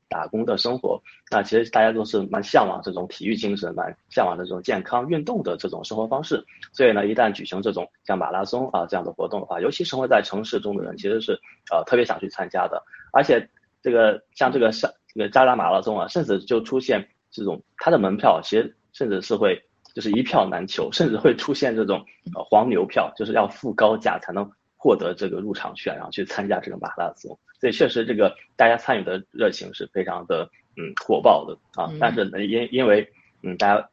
[0.07, 6.43] 打工的生活，那其实大家都是蛮向往这种体育精神，蛮向往的这种健康运动的这种生活方式。
[6.71, 11.33] 所以呢，一旦举行这种像马拉松啊这样的活动的话，尤其生活在城市中的人，其实是
[11.71, 12.83] 呃特别想去参加的。
[13.11, 13.49] 而且
[13.81, 19.61] 这个像这个像这个加拉马拉松啊，甚至就出现这种它的门票其实甚至是会
[19.93, 22.05] 就是一票难求，甚至会出现这种
[22.49, 24.49] 黄牛票，就是要付高价才能。
[24.85, 31.91] 获得这个入场券，然后去参加这个马拉松，所以确实这个大家参与的热情是非常的嗯火爆的啊。
[31.99, 33.09] 但是呢，因因为
[33.41, 33.89] 嗯大家，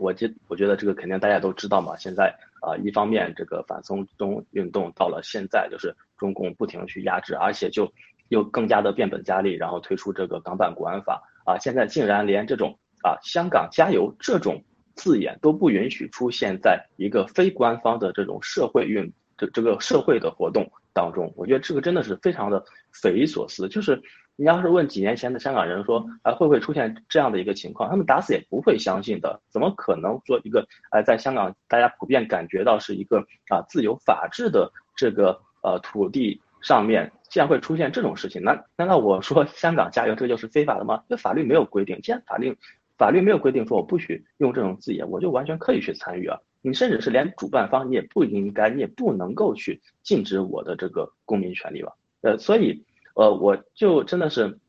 [0.00, 1.96] 我觉我觉得这个肯定大家都知道嘛。
[1.96, 7.88] 现在啊，一方面这个反送中运动到了现在，就是中共不停去压制，而且就
[8.28, 14.60] 又更加的变本加厉，然后推出这个港版国安法啊，现在竟然连这种啊香港加油这种
[14.96, 19.12] 字眼都不允许出现在一个非官方的这种社会运。
[19.48, 23.68] 这个社会的活动当中，我觉得这个真的是非常的匪夷所思。
[23.68, 24.00] 就是
[24.36, 29.40] 你要是问几年前的香港人说，啊会不会出现这样的一个情况，他们打死也不会相信的。
[29.50, 38.42] 怎么可能说一个，呃，在香港大家普遍感觉到是一个啊自由法治的这个呃土地上面，竟然会出现这种事情？
[38.42, 41.02] 难难道我说 香港加油这就是非法的吗？
[41.08, 42.56] 这法律没有规定，既然法律
[42.96, 46.38] 法律没有规定说我不许用这种字眼，我就完全可以去参与啊。
[46.62, 51.92] 你甚至是连主办方，你也不应该，你也不能够去禁止我的这个公民权利吧？
[52.20, 52.84] 呃，所以，
[53.16, 54.60] 呃，我就真的是，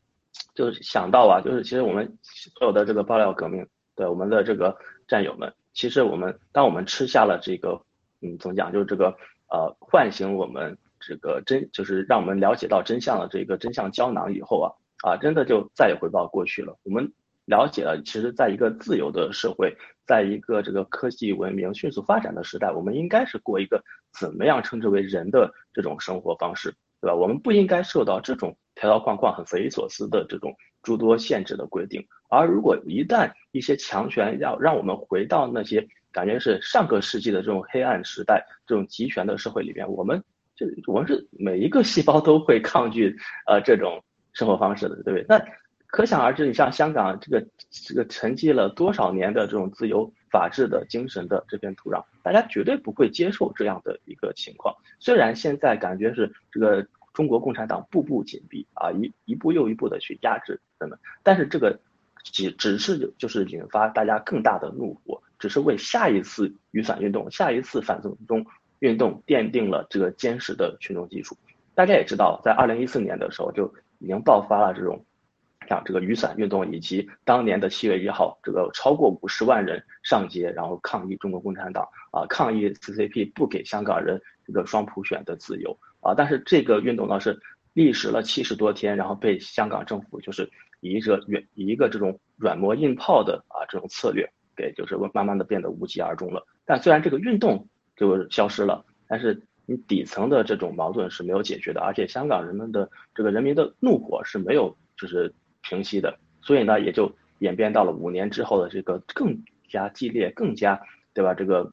[0.56, 4.76] 就是想到啊，就是其实我们所有的这个爆料革命，对我们的这个
[5.06, 7.80] 战友们，其实我们当我们吃下了这个，
[8.20, 9.16] 嗯，怎么讲，就是这个
[9.48, 14.74] 呃，唤醒我们这个真，就是让我们了解到真相的这个真相胶囊以后啊，
[15.08, 16.76] 啊，真的就再也回不到过去了。
[16.82, 17.12] 我们
[17.44, 19.76] 了解了，其实在一个自由的社会。
[20.06, 27.14] 在一个这个科技文明迅速发展的时代，我们应该是过一个怎么样称之为人的这种生活方式，对吧？
[27.14, 32.06] 我们不应该受到这种条条框框、很匪夷所思的这种诸多限制的规定。
[32.28, 40.22] 而如果一旦一些强权要让我们回到那些感觉是上个世纪的这种黑暗时代、这种集权的社会里面，我们
[40.54, 45.26] 这我们是每一个细胞都会抗拒呃这种生活方式的，对不对？
[45.28, 45.44] 那。
[45.94, 54.74] 可想而知，你像香港这个这个沉寂了多少年的这种自由法治的精神的这片土壤，大家绝对不会接受这样的一个情况。
[54.98, 61.78] 虽然现在感觉是这个中国共产党步步紧逼啊，一一步又一步的去压制等等，但是这个
[62.24, 68.44] 只只是就是引发大家更大的怒火，只是为下一次雨伞运动、下一次反送中
[68.80, 71.36] 运动奠定了这个坚实的群众基础。
[71.72, 75.00] 大家也知道，在二零一四年的时候就已经爆发了这种。
[75.68, 86.14] 像这个雨伞运动，以及当年的七月一号，这个超过五十万人上街，然后抗议中国共产党啊，抗议 CCP 不给香港人这个双普选的自由啊。
[86.14, 87.38] 但是这个运动呢是
[87.72, 90.50] 历时了七十多天，然后被香港政府就是
[90.80, 96.46] 以一个软以一个这种软磨硬泡的啊这种策略给就是慢慢的变得无疾而终了。
[96.64, 105.32] 但虽然这个运动就消失了，但是你底层的这种矛盾是没有解决的，而且香港人们的这个人民的怒火是没有就是。
[105.64, 109.36] 平息的，所以呢，也就演变到了五年之后的这个更
[109.68, 110.80] 加激烈、更加
[111.12, 111.34] 对吧？
[111.34, 111.72] 这个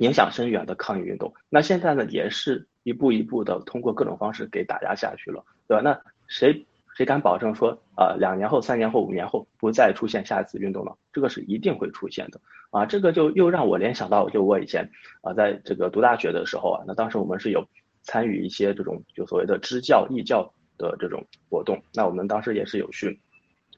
[0.00, 1.32] 影响深远的抗议运动。
[1.48, 5.82] 那现在呢，也是一步一步的通过各种方式给打压下去了，对吧？
[5.82, 6.66] 那谁
[6.96, 10.92] 谁敢保证说啊，两年后、三年后、五年后不再出现下一次运动呢？
[11.12, 12.84] 这个是一定会出现的啊！
[12.84, 14.90] 这个就又让我联想到，就我以前
[15.22, 17.66] 啊，在这个读大学的时候啊，那当时我们是有
[18.02, 20.52] 参与一些这种就所谓的支教、义教。
[20.80, 23.20] 的这种活动，那我们当时也是有去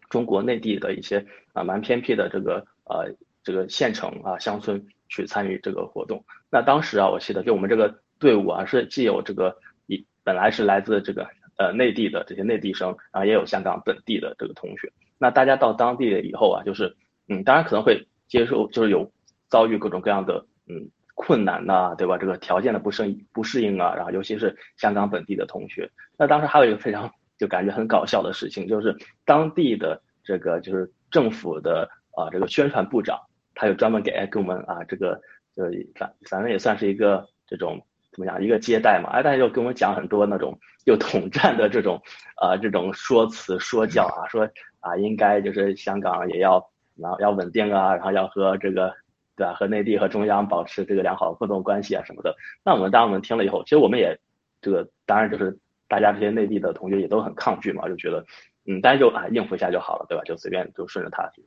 [0.08, 6.24] 中国内地的一些啊蛮偏僻的这个呃这个县城啊乡村去参与这个活动。
[6.50, 11.26] 那当时啊，我记得就我们这个队伍啊是既有这个一本来是来自这个
[11.58, 14.92] 呃内地的这些内地生，然后也有香港本地的这个同学。
[15.18, 16.96] 那大家到当地以后啊，就是
[17.28, 19.10] 嗯，当然可能会接受，就是有
[19.48, 22.18] 遭遇各种各样的嗯困难呐，对吧？
[22.18, 25.90] 这个条件的不适不适应啊，然后尤其是香港本地的同学。
[26.18, 33.18] 那当时还有一个非常就感觉很搞笑的事情，就是当地的这个就是政府的啊这个宣传部长，
[33.54, 35.20] 他就专门给给我们啊这个
[35.54, 37.80] 就反反正也算是一个这种。
[38.14, 38.44] 怎么讲？
[38.44, 40.54] 一个接待嘛，哎，大家就跟我们讲很多那种
[40.84, 41.98] 又统战的这种，
[42.42, 44.46] 呃，这种说辞说教啊，说
[44.80, 46.62] 啊，应该就是香港也要，
[46.94, 48.92] 然后要稳定啊，然后要和这个，
[49.36, 49.54] 对吧？
[49.54, 52.34] 和内地和中央保持这个良好的互动关系啊什么的。
[52.64, 54.18] 那我们当我们听了以后，其实我们也
[54.60, 55.58] 这个，当然就是
[55.88, 58.24] 大家这些内地的同学也都很抗拒嘛，就觉得，
[58.66, 60.22] 嗯，大家就啊应付一下就好了，对吧？
[60.24, 61.42] 就随便就顺着他去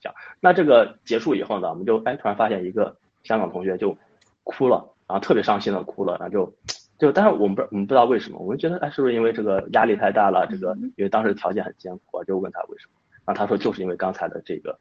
[0.00, 0.14] 讲。
[0.40, 3.96] 那这个结束以后呢，我们就哎突然发现一个香港同学就
[4.44, 4.94] 哭了。
[5.10, 6.54] 然后特别伤心的哭了，然后就
[6.96, 10.46] 就，但是我们不我们不知道为什么，我们觉得哎是不是因为这个压力太大了？
[10.48, 12.92] 这个因为当时条件很艰苦，就问他为什么，
[13.26, 14.78] 然后他说就是因为刚才的这个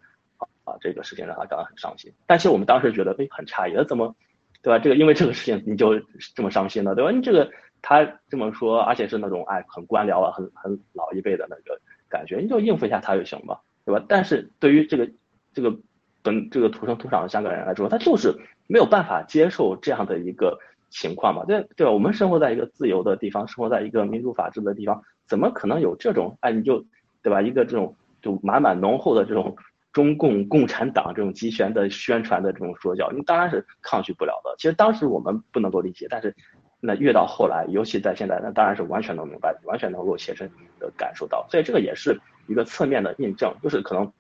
[0.70, 2.12] 啊这个事情让他感到很伤心。
[2.28, 4.16] 但是我们当时觉得哎很诧异，怎么
[4.62, 4.80] 对吧？
[4.80, 6.00] 这个因为这个事情你就
[6.36, 7.12] 这么伤心了，对吧？
[7.12, 7.50] 你这个
[7.82, 14.04] 他这么说，而且是那种哎很官僚啊，很很老一辈的那个感觉，你就应付一下他就行嘛，对吧？
[14.08, 15.10] 但是对于这个
[15.54, 15.76] 这个
[16.22, 18.34] 本这个土生土长的香港人来说，他就是。
[18.72, 20.60] 没有办法接受这样的一个
[20.92, 21.44] 情况嘛？
[21.44, 21.92] 对对吧？
[21.92, 26.52] 我们生活在一个自由的地方，生活在一个民主法治的地方，怎么可能有这种哎？
[26.52, 26.86] 你就
[27.24, 27.42] 对吧？
[27.42, 29.58] 一个这种就满满浓厚的这种
[29.92, 34.56] 中共共产党这种集权的宣传的这种说教，你当然是抗拒不了的。
[34.58, 36.36] 其实当时我们不能够理解，但是
[36.80, 41.46] 那越到后来，尤其在现在，那当然是完全能明白，完全能够切身的感受到。
[41.50, 44.12] 所以这个也是一个侧面的印证，就是可能。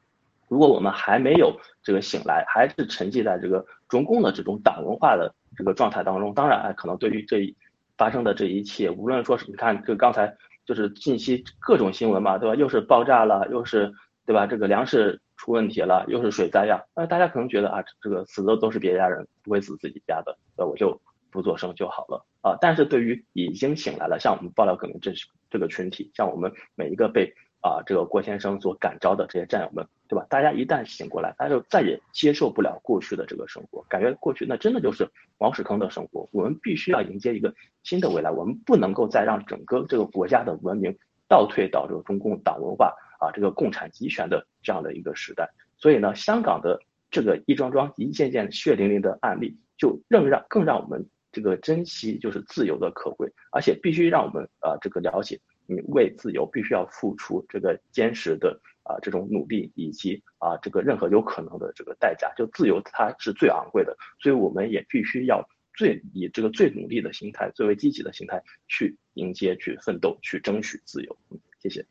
[0.47, 7.55] 如果我们还没有这个醒来，还是沉寂在这个中共的这种党文化的这个状态当中，当然，可能对于这
[7.99, 12.55] 发生的这一切，无论说是你看，这刚才就是近期各种新闻嘛，对吧？
[12.55, 13.93] 又是爆炸了，又是
[14.29, 14.45] 对吧？
[14.45, 21.01] 这个粮食出问题了，又是水灾呀，那大家可能觉得啊，这个死的都是别家人，不会死自己家的，那我就
[21.31, 22.55] 不作声就好了啊。
[22.61, 25.11] 但是对于已经醒来了，像我们爆料革命这
[25.49, 27.33] 这个群体，像我们每一个被。
[27.61, 30.25] 啊，这个郭先生所感召的这些战友们，对吧？
[30.29, 35.05] 大家一旦醒过来，大家就再也接受不了过去的这个生活，感觉过去那真的就是
[35.39, 36.25] 王屎坑的生活。
[36.31, 37.53] 我们必须要迎接一个
[37.83, 45.49] 新的未来，我们不能够再让整个这个国家的文明倒退到这个中共党文化啊，这个共产集权的这样的一个时代。
[45.77, 55.39] 所以呢，香港的这个一桩桩、一件件血淋淋的案例，就更让更让我们这个珍惜就是自由的可贵，而且必须让我们啊这个了解。
[55.71, 62.33] 你为自由必须要付出这个坚实的啊这种努力，以及啊这个任何有可能的这个代价。
[62.35, 71.15] 就自由它是最昂贵的，所以我们也必须要最以这个最努力的心态，最为积极的心态去迎接、去奋斗、去争取自由。
[71.59, 71.85] 谢谢。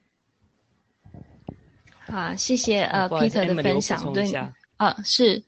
[2.09, 4.13] 好，谢谢呃 Peter 的分享。
[4.13, 4.33] 对，
[4.77, 5.43] 啊是。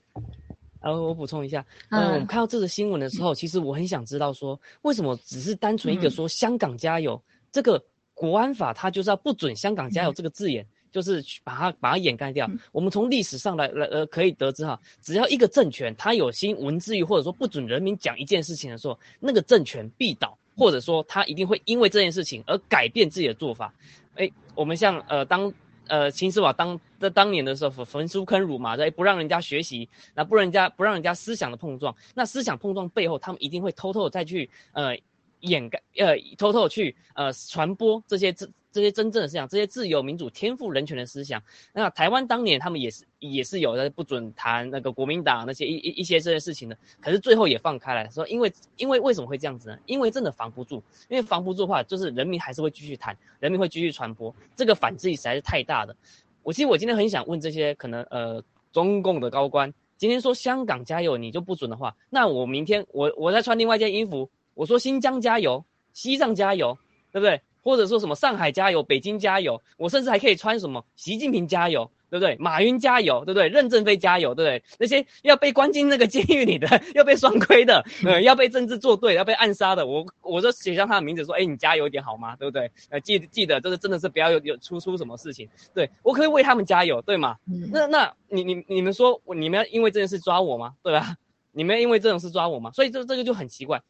[0.81, 7.83] 呃，我补充一下，嗯，我们看到这个新闻的时候，其实我很想知道说，为什么只是单纯一个说香港加油这个。
[8.13, 12.47] 国安法它就是要不准香港加油这个字眼，就是把它把它掩盖掉。
[12.71, 23.73] 我们从历史上来来呃可以得知哈，只要一个政权它有心文字狱或者说不准人民讲一件事情的时候，那个政权必倒，或者说他一定会因为这件事情而改变自己的做法。
[24.17, 25.51] 哎，我们像呃当
[25.91, 34.97] 呃秦始皇当在当年的时候焚书坑儒嘛，对不让人家学习，那不让人家不让人家思想的碰撞，那思想碰撞背后，他们一定会偷偷再去呃。
[35.41, 41.43] 掩盖呃，偷偷去呃传播这些这这些真正的思想，这些自由民主、天赋人权的思想。
[41.73, 46.79] 那台湾当年他们也是也是有的，不准谈那个国民党那些一一一些这些事情的。
[47.01, 49.79] 可是最后也放开来，说因为因为为什么会这样子呢？
[49.87, 55.97] 因为真的防不住，因为防不住的话，就是人民还是会继续谈，人民会继续传播，这个反制力实在是太大的。
[56.45, 58.41] 我其实我今天很想问这些可能呃
[58.73, 64.31] 中共的高官，今天说香港加油你就不准的话，那我明天我我再穿另外一件衣服。
[64.55, 66.79] 我说新疆加油，西藏加油，
[67.13, 67.41] 对不对？
[67.63, 72.35] 或者说什么上海加油，北京加油，我甚至还可以穿什么习近平加油，对不对？
[72.39, 73.49] 马云加油，对不对？
[73.51, 74.63] 任正非加油，对不对？
[74.79, 82.35] 那些要被关进那个监狱里的， 要被双规的，呃，要被政治作对，要被暗杀的，我我就写上他的名字，说，哎，你加油一点好吗？
[82.37, 82.71] 对不对？
[82.89, 87.37] 呃，记记得，就是真的是不要有有出出什么事情，对我可以为他们加油，对吗？
[87.71, 90.73] 那那你你你们说，你们要因为这件事抓我吗？
[90.83, 91.15] 对吧？
[91.53, 92.71] 你们要因为这种事抓我吗？
[92.73, 93.83] 所以这这个就很奇怪。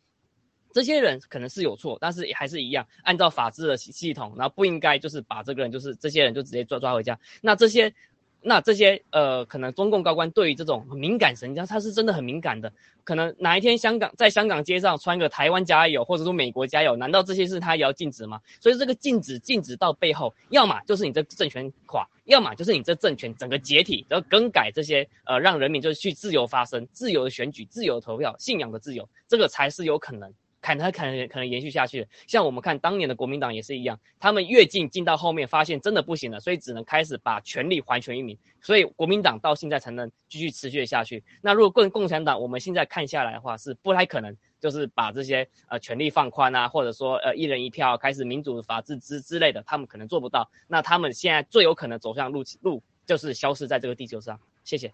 [0.73, 7.19] 这些人可能是有错，但是还是一样按照法治的系系统，然后不应该就是把这个人就是这些人就直接抓抓回家。
[7.41, 7.93] 那这些
[8.43, 12.73] 那这些呃，可能中共高官对于这种敏感神经，他是真的很敏感的。
[13.03, 18.41] 可能哪一天香港在香港街上穿个台湾加油，或者说美国加油，难道这些事他也要禁止吗？
[18.61, 30.33] 所以这个禁止禁止到背后，要么就是你这政权垮，要么就是你这政权整个解体，然后更改这些呃，让人民就是去自由发声、自由的选举、自由投票、信仰的自由，这个才是有可能。
[30.61, 41.25] 砍他可能可能延续下去，像我们看当年的国民党也是一样，他们越进进到后面，发现真的不行了，所以只能开始把权力还权于民，所以国民党到现在才能继续持续下去。
[41.41, 50.51] 那如果共共产党，我们现在看下来的话，是不太可能，就是把这些呃权力放宽啊，或者说呃一人一票开始民主法治之之类的，他们可能做不到。
[50.69, 54.39] 那他们现在最有可能走向路路，就是消失在这个地球上。
[54.63, 54.93] 谢谢。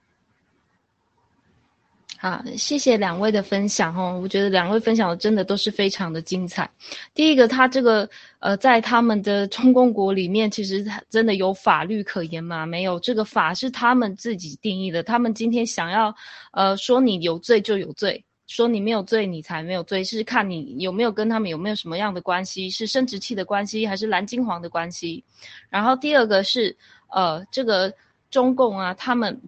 [2.18, 4.18] 好，谢谢两位的分享哦。
[4.22, 6.68] 我觉得两位分享的真的都是非常的精彩。
[7.12, 8.08] 第一个，他这个
[8.38, 12.64] 呃，在他们的中共国里面，其实真的有法律可言吗？
[12.64, 15.02] 没有，这个法是他们自己定义的。
[15.02, 16.14] 他们今天想要
[16.52, 25.22] 呃说你有罪就有罪，说你没有罪你才没有罪，是看你有没有跟他们有没有什么样的关系，是生殖器的关系还是蓝金黄的关系。
[25.68, 26.74] 然后第二个是
[27.08, 27.92] 呃，这个
[28.30, 29.38] 中共啊，他们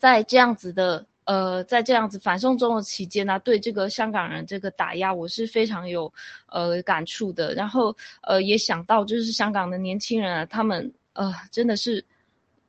[0.00, 1.06] 在这样子的。
[1.26, 6.12] 呃，在这样子反送中的期间呢，对这个香港人这个打压，我是非常有
[6.46, 7.52] 呃感触的。
[7.54, 12.04] 然后呃，也想到就是香港的年轻人啊，他们呃真的是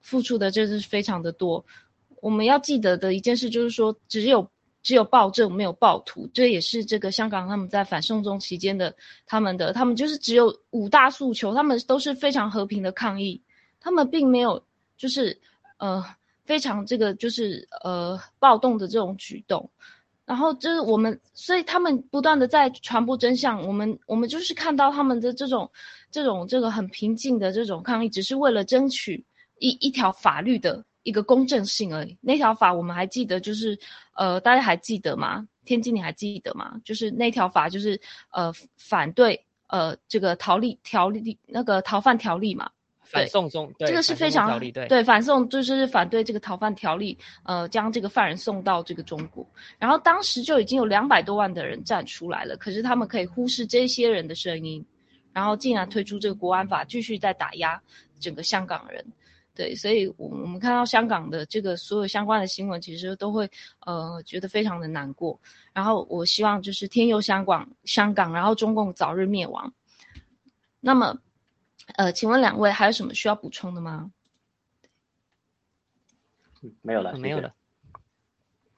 [0.01, 1.63] 付出的真是非常的多。
[2.19, 4.49] 我们要记得的一件事就是说，只有
[4.81, 8.95] 只有暴政没有暴徒，这也是这个香港他们在反送中期间的
[9.27, 13.39] 他们的他们就是只有五大诉求，他们都是非常和平的抗议，
[13.79, 14.63] 他们并没有
[14.97, 15.39] 就是
[15.77, 16.03] 呃。
[16.47, 19.69] 非常这个就是呃暴动的这种举动，
[20.25, 23.61] 然后就是我们，所以他们不断的在传播真相。
[23.67, 25.69] 我们我们就是看到他们的这种
[26.09, 29.25] 这种这个很平静的这种抗议，只是为了争取
[29.59, 32.17] 一一条法律的一个公正性而已。
[32.21, 33.77] 那条法我们还记得，就是
[34.15, 35.47] 呃大家还记得吗？
[35.65, 36.79] 天津你还记得吗？
[36.85, 37.99] 就是那条法就是
[38.31, 42.71] 呃反对呃这个逃利条例那个逃犯条例嘛。
[43.09, 49.47] 反送中，这个是非常对反送就是反对这个逃犯条例，呃，将这个犯人送到这个中国。
[49.79, 54.85] 然后当时就已经有两百多万的人站出来了，可是他们可以忽视这些人的声音，
[55.31, 57.81] 然后竟然推出这个国安法，继续在打压
[58.19, 59.05] 整个香港人。
[59.55, 63.49] 对，所以我我们看到香港的这个所有相关的新闻，其实都会
[63.85, 65.39] 呃觉得非常的难过。
[65.73, 69.73] 然后我希望就是天佑香港，香港，然后中共早日灭亡。
[70.79, 71.17] 那么。
[71.95, 74.11] 呃，请问两位还有什么需要补充的吗？
[76.81, 77.53] 没有了，没有了。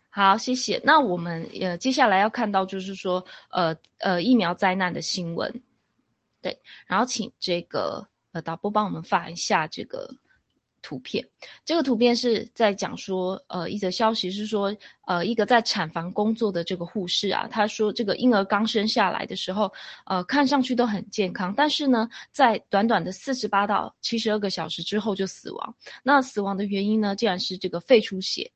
[0.10, 0.82] 好，谢谢。
[0.84, 5.62] 那我们呃接下来要看到就是说呃呃疫苗灾难的新闻，
[6.42, 10.16] 对，然后请这个呃导播帮我们发一下这个。
[10.82, 11.28] 图片，
[11.66, 14.76] 这个图片是在讲说，呃，一则消息是说，
[15.06, 19.72] 呃，一个在产房工作的这个护士啊，她说这个婴儿刚生下来的时候，
[20.06, 25.76] 呃，看上去都很健康，但是呢，在短短的四十八到七十二个小时之后就死亡。
[26.04, 28.52] 那死亡的原因呢，竟然是这个肺出血。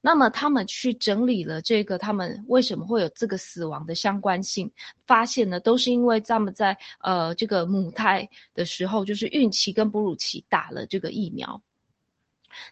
[0.00, 4.72] 那么他们去整理了这个他们为什么会有这个死亡的相关性，
[5.06, 11.62] 发现呢，都是因为他们在呃这个母胎的时候，就是孕期跟哺乳期打了这个疫苗。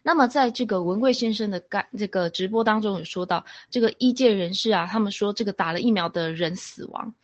[0.03, 7.14] 那么在这个文贵先生的干这个直播当中有说到，这个医界人士啊，他们说这个打了疫苗的人死亡，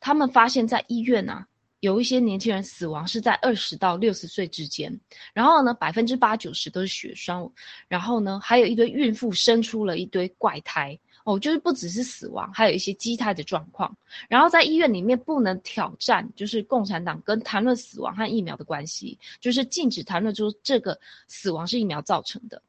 [0.00, 1.46] 他们发现在医院啊。
[1.86, 4.92] 有一些年轻人死亡是在二十到六十岁之间，
[5.32, 7.48] 然后呢，百分之八九十都是血栓，
[7.86, 13.96] 然后呢，还有一堆孕妇生出了一堆怪胎哦，就是不只是死亡，还有一些畸胎的状况。
[14.28, 22.60] 然后在医院里面不能挑战，就是共产党跟谈论死亡和疫苗的关系，就是禁止谈论出这个死亡是疫苗造成的。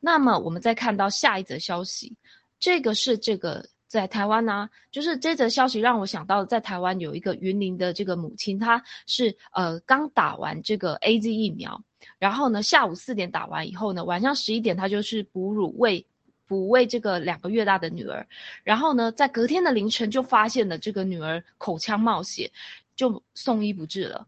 [0.00, 2.16] 那么我们再看到下一则消息，
[2.58, 3.68] 这个是这个。
[3.94, 11.80] 在台湾呢，就是这则消息让我想到，在台湾有一个云林的这个母亲，她是呃刚打完这个 A Z 疫苗，
[12.18, 16.04] 然后呢下午四点打完以后呢，晚上十一点她就是哺乳喂
[16.48, 18.26] 哺喂这个两个月大的女儿，
[18.64, 22.50] 然后呢在隔天的凌晨就发现了这个女儿口腔冒血，
[22.96, 24.26] 就送医不治了。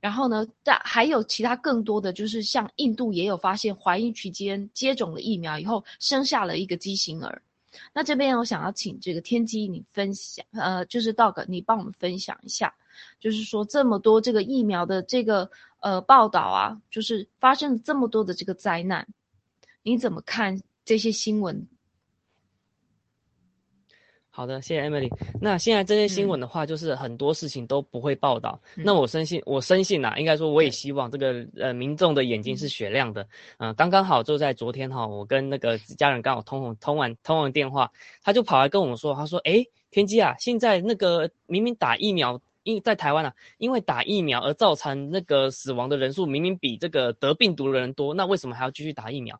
[0.00, 7.42] 然后呢，在还有其他更多的就是像印度也有发现怀孕期间接种了疫苗以后生下了一个畸形儿。
[7.92, 12.74] 那这边我想要请这个天机你分享，呃，就是 Dog，你帮我们分享一下，
[13.20, 15.50] 就是说这么多这个疫苗的这个
[15.80, 19.06] 呃报道啊，就是发生了这么多的这个灾难，
[19.82, 21.68] 你怎么看这些新闻？
[24.32, 25.10] 好的，谢谢 Emily。
[25.40, 28.58] 那现在这些新闻的话，就是很多事情都不会报道。
[28.76, 33.26] 那我深信，我深信呐，应该说我也希望这个呃民众的眼睛是雪亮的。
[33.58, 37.90] 嗯，刚刚好就在昨天哈，我跟那个家人刚好通通完通完电话，
[38.22, 49.38] 他就跑来跟我说，他说：“哎，天机啊，现在那个明明打疫苗，因在台湾啊，因为打疫苗而造成那个死亡的人数明明比这个得病毒的人多，那为什么还要继续打疫苗？”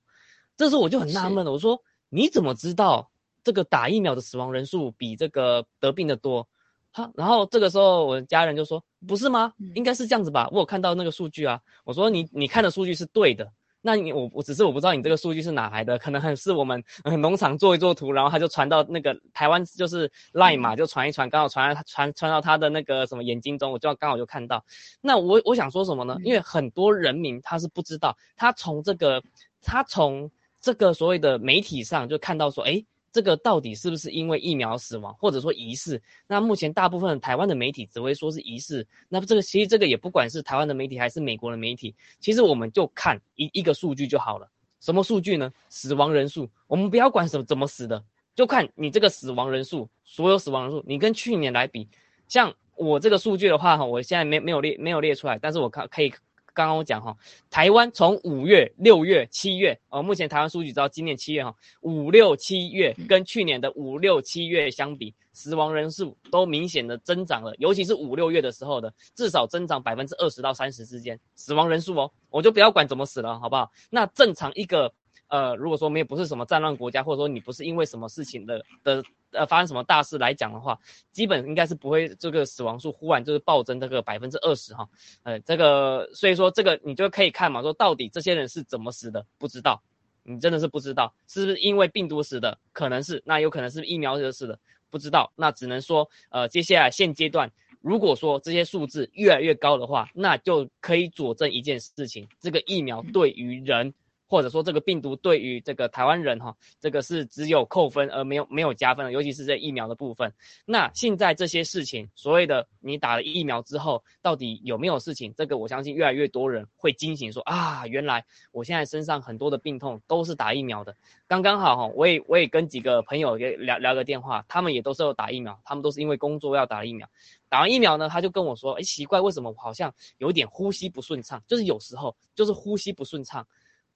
[0.59, 1.81] 这时候我就很纳闷了，我说
[2.11, 3.09] ：“你怎么知道？”
[3.43, 6.47] 这个打疫苗的死亡人数比这个得病的多，
[6.93, 9.53] 哈，然后这个时候我家人就说不是吗？
[9.75, 11.61] 应该是这样子吧，我有看到那个数据啊。
[11.85, 16.85] 我说你你看的数据是对的，那你我我只是我不知道你这个数据是哪来的，可能很是我们
[17.21, 24.65] 农场做一做图，然后他就传到那个台湾就是 Line 嘛，就传一传，刚好传传传到他的那个什么眼睛中，我就刚好就看到。
[25.01, 26.17] 那我我想说什么呢？
[26.25, 29.23] 因为很多人民他是不知道，他从这个
[29.63, 30.31] 他从
[30.61, 32.85] 这个所谓的媒体上就看到说，哎。
[33.13, 36.01] 这个到底是不是因为疫苗死亡，或者说疑似？
[36.27, 38.87] 那目前大部分台湾的媒体只会说是疑似。
[39.09, 44.49] 那这个其实这个也不管是台湾的媒体还是美国的媒体，其实我们就看一一个数据就好了。
[44.81, 45.53] 什么数据呢？
[45.69, 46.49] 死亡人数。
[46.67, 48.05] 我们不要管什么怎么死的，
[48.35, 51.89] 就看你这个死亡人数，所有死亡人数，你跟去年来比，
[52.29, 56.13] 像我这个数据的话哈，我现在没没有列没有列出来，但是我看可以。
[56.55, 57.17] 刚刚我讲哈，
[57.51, 73.71] 台湾从五月、六月、七月，哦，目前台湾数据直到今年七月哈，五六七月跟去年的五六七月相比，死亡人数都明显的增长了，尤其是五六月的时候的，至少增长百分之二十到三十之间，死亡人数哦，我就不要管怎么死了，好不好？
[73.91, 74.93] 那正常一个。
[75.31, 80.79] 呃，如果说没有不是什么战乱国家，或者说你不是因为什么事情的的呃发生什么大事来讲的话，
[81.13, 84.89] 基本应该是不会这个死亡数忽然就是暴增这个百分之二十哈，
[85.23, 89.81] 呃，这个所以说这个你就可以看嘛，说到底这些人是怎么死的，不知道，
[90.25, 94.59] 你真的是不知道是不是因为病毒死的，可能是，那有可能是疫苗惹死的，
[94.91, 103.95] 不知道，那只能说呃接下来现阶段如果说这些数字越来越高的话，那就可以佐证一件事情，这个疫苗对于人。
[104.31, 110.33] 或者说这个病毒对于这个台湾人哈，这个是只有扣分而没有没有加分的，尤其是这疫苗的部分。
[110.65, 115.35] 那现在这些事情，所谓的你打了疫苗之后，到底有没有事情？
[115.37, 120.95] 这个我相信越来越多人会惊醒说啊，原来我现在身上很多的病痛都是打疫苗的。
[121.27, 127.09] 刚刚好哈，我也我也跟几个朋友也聊聊个电话，他们也都是有打疫苗，他们都是因为工作要打疫苗。
[127.49, 131.43] 打完疫苗呢，他就跟我说，哎，奇怪，为什么我好像有点呼吸不顺畅？
[131.49, 133.45] 就是有时候就是呼吸不顺畅。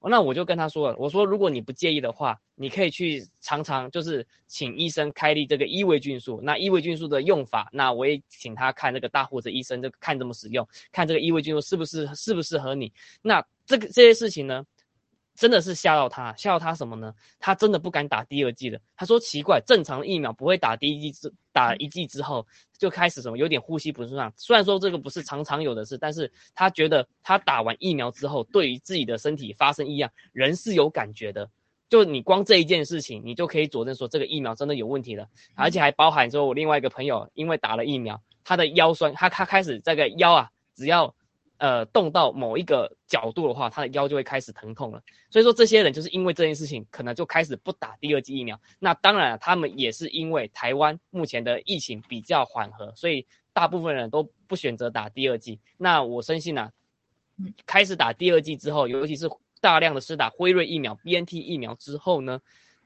[0.09, 6.41] 那我就跟他说了，我说如果你不介意的话，你可以去常常就是请医生开立这个伊维菌素。
[6.43, 12.93] 那伊维菌素的用法，那我也请他看这个大胡子医生，就看怎么使用，看这个伊维菌素是不是适不适合你。
[13.23, 14.65] 那这个这些事情呢？
[15.35, 17.13] 真的是吓到他，吓到他什么呢？
[17.41, 18.79] 他真的不敢打第二剂了。
[18.97, 22.47] 他说奇怪，正常的疫苗不会打第一剂之打一剂之后
[22.79, 24.33] 就开始什么有点呼吸不顺畅。
[24.37, 31.51] 虽然说这个不是常常有的事，但是他觉得他打完疫苗之后，对于自己的身体发生异样，人是有感觉的。
[31.89, 35.27] 就你光这一件事情，你就可以佐证说这个疫苗真的有问题了，
[35.57, 41.13] 而且还包含说我另外一个朋友因为打了疫苗，他的腰酸，他他开始这个腰啊，只要。
[41.59, 45.03] 呃，动到某一个角度的话，他的腰就会开始疼痛了。
[45.31, 48.61] 所以说，这些人就是因为这件事情，可能就开始不打第二剂疫苗。
[48.79, 55.61] 那当然，他们也是因为台湾目前的疫情比较缓和，所以大部分人都不选择打第二剂。
[55.79, 56.71] 那我深信呢，
[57.67, 59.31] 开始打第二剂之后，尤其是
[59.61, 62.41] 大量的施打辉瑞疫苗、BNT 疫苗之后呢，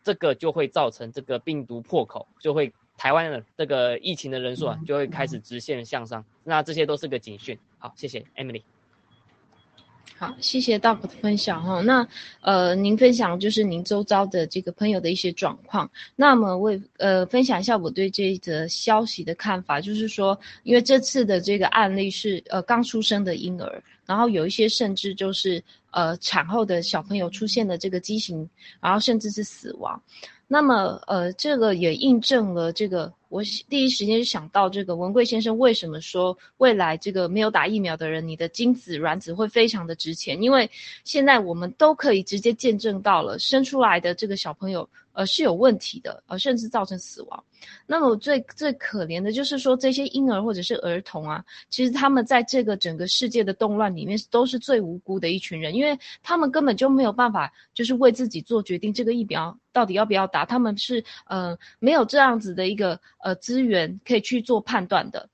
[0.04, 2.72] 这个就会造成这个病毒破口，就会。
[3.00, 6.24] 台湾的这个疫情的人数啊，就会开始直线向上。
[6.42, 7.56] 那这些都是个警讯。
[7.78, 8.62] 好，谢谢 Emily。
[10.16, 11.80] 好，谢谢 Doc 的分享哈。
[11.80, 12.04] 那
[12.40, 15.88] 呃，您分享就是您周遭的这个朋友的一些状况。
[16.16, 25.62] 那么我呃分享一下我对这一则消息的看法，就是说，因为这次的这个案例是呃刚出生的婴儿，然后有一些甚至就是
[25.92, 28.48] 呃产后的小朋友出现了这个畸形，
[28.80, 30.02] 然后甚至是死亡。
[30.48, 40.70] 那么，呃，这个也印证了这个，我第一时间就想到这个文贵先生为什么说未来这个没有打疫苗的人，你的精子卵子会非常的值钱，因为
[41.04, 44.88] 现在我们都可以直接见证到了生出来的这个小朋友。
[45.14, 47.44] 呃，是有问题的，呃，甚至造成死亡。
[47.88, 65.28] 那么最最可怜的就是说，这些婴儿或者是儿童啊，其实他们在这个整个世界的动乱里面，都是最无辜的一群人，因为他们根本就没有办法，就是为自己做决定，这个疫苗到底要不要打，他们是呃没有这样子的一个呃资源可以去做判断的。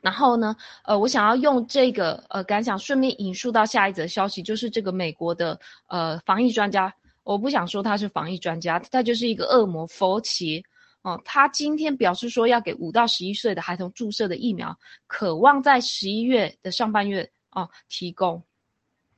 [0.00, 0.54] 然后呢，
[0.84, 6.94] 呃，我想要用这个呃感想顺便引述到下一则消息，就是这个美国的呃防疫专家。
[7.24, 10.64] 我不想说他是防疫专家，他就是一个恶魔佛奇，
[11.02, 14.74] 哦，他今天表示说要给五到十一岁的孩童注射的疫苗，
[15.06, 18.42] 渴望在十一月的上半月哦提供。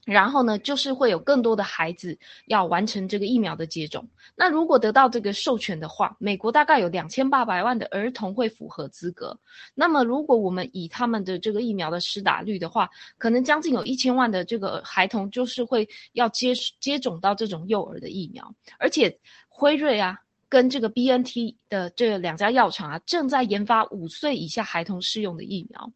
[0.06, 4.08] 然后呢，就是会有更多的孩子要完成这个疫苗的接种。
[4.34, 9.38] 那如果得到这个授权的话，美国大概有两千八百万的儿童会符合资格。
[9.74, 12.88] 那么，如果我们以他们的这个疫苗的施打率的话，
[13.18, 18.54] 可能将近有一千万的这个孩童就是会要接接种到这种幼儿的疫苗。
[18.78, 20.16] 而且，辉瑞啊
[20.48, 25.92] 跟这个 B N T 的这两家药厂啊，正在研发五岁以下孩童适用的疫苗。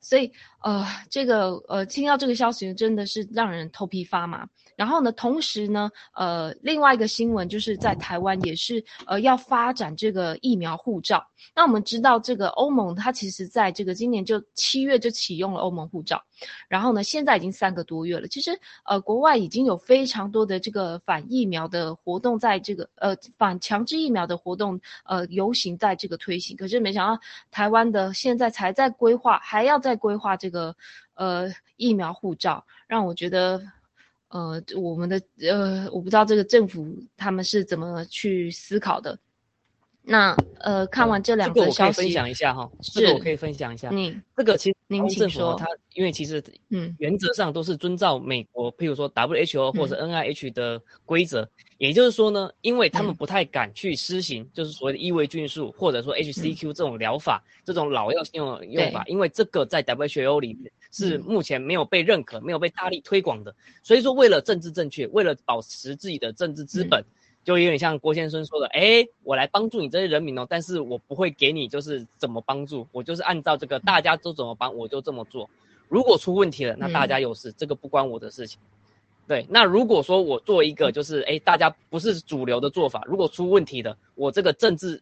[0.00, 0.30] 所以，
[0.62, 4.46] 呃，这个，呃，听到这个消息真的是让人头皮发麻。
[4.76, 11.26] 然后呢，同时呢，呃，另外一个新闻就是在台湾也是，呃，要发展这个疫苗护照。
[11.54, 16.22] 那我们知道，这个欧盟它其实在这个今年就七月就启用了欧盟护照，
[16.68, 18.28] 然后呢，现在已经三个多月了。
[18.28, 26.54] 其实，呃，国外已经有非常多的这个反疫苗的活动，在这个呃反强制疫苗的活动，呃，游行在这个推行。
[26.54, 27.18] 可是没想到，
[27.50, 30.74] 台湾的现在才在规划，还要在规划这个
[31.14, 33.62] 呃疫苗护照，让我觉得。
[34.28, 36.84] 呃，我们的呃，我不知道这个政府
[37.16, 39.16] 他们是怎么去思考的。
[40.08, 43.90] 那呃，看完这两个消息，我可以分享一下哈，这个我可以分享一下。
[43.92, 46.40] 嗯，这个其实您政府它因为其实
[46.70, 51.48] 嗯，原则上都是遵照美国，譬如说 WHO 或者 NIH 的规则。
[51.78, 63.54] 也就是说呢，因为他们不太敢去施行，就是所谓的异位菌素或者说 HCQ 这种疗法，这种老药用用法，因为这个在 WHO 里面是目前没有被认可、没有被大力推广的。
[63.82, 67.04] 所以说，为了政治正确，为了保持自己的政治资本。
[67.46, 75.48] 就有点像郭先生说的，哎，我来帮助你这些人民哦，但是我不会给你就是怎么帮助，我就是按照这个大家都怎么帮，我就这么做。
[75.88, 78.58] 如果出问题了，那大家有事，这个不关我的事情。
[79.28, 85.00] 对，那如果说我做一个就是哎，大家不是主流的做法，如果出问题的，我这个政治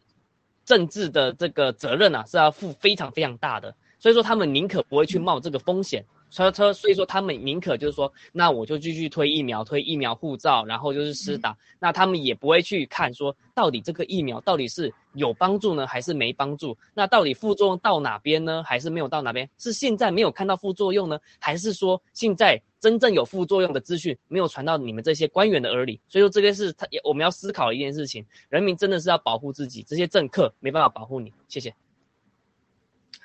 [0.66, 6.04] 政治的这个责任啊是要负非常非常大的，所以说他们宁可不会去冒这个风险。
[6.34, 16.76] 车车，所以说他们宁可就是说，那我就继续推疫苗，推疫苗护照，然后就是施打，那他们也不会去看说到底这个疫苗到底是有帮助呢，还是没帮助？
[16.92, 18.64] 那到底副作用到哪边呢？
[18.64, 19.48] 还是没有到哪边？
[19.58, 26.00] 是现在没有看到副作用呢，还是说现在真正有副作用的资讯没有传到你们这些官员的耳里？
[26.08, 31.32] 所以说这个是他我们要思考的一件事情，人民真的是要保护自己，这些政客没办法保护你。
[31.46, 31.72] 谢谢。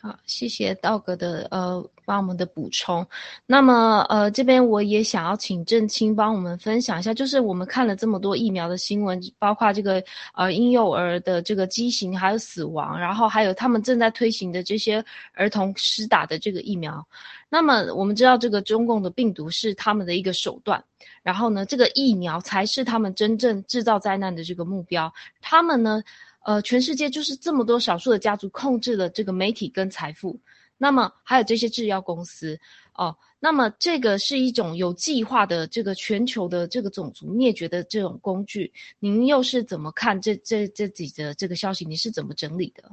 [0.01, 3.05] 好，谢谢道哥的呃帮我们的补充。
[3.45, 10.01] 那么呃这边我也想要请郑清帮我们分享一下，就是我们看了这么多疫苗的新闻，包括这个
[10.33, 17.05] 呃婴幼儿的这个畸形还有死亡，然后还有他们正在推行的这些儿童施打的这个疫苗。
[17.49, 20.81] 那么我们知道这个中共的病毒是他们的一个手段，
[21.23, 25.13] 然后呢这个疫苗才是他们真正制造灾难的这个目标。
[25.41, 26.01] 他们呢？
[26.45, 30.39] 呃，全世界就是这么多少数的家族控制了这个媒体跟财富，
[30.77, 32.59] 那么还有这些制药公司
[32.95, 41.85] 哦，那么这个是一种有计划的这个全球的这个种族灭绝的这种工具，您又是怎么看这这这几则这个消息？
[41.85, 42.89] 你是怎么整理的？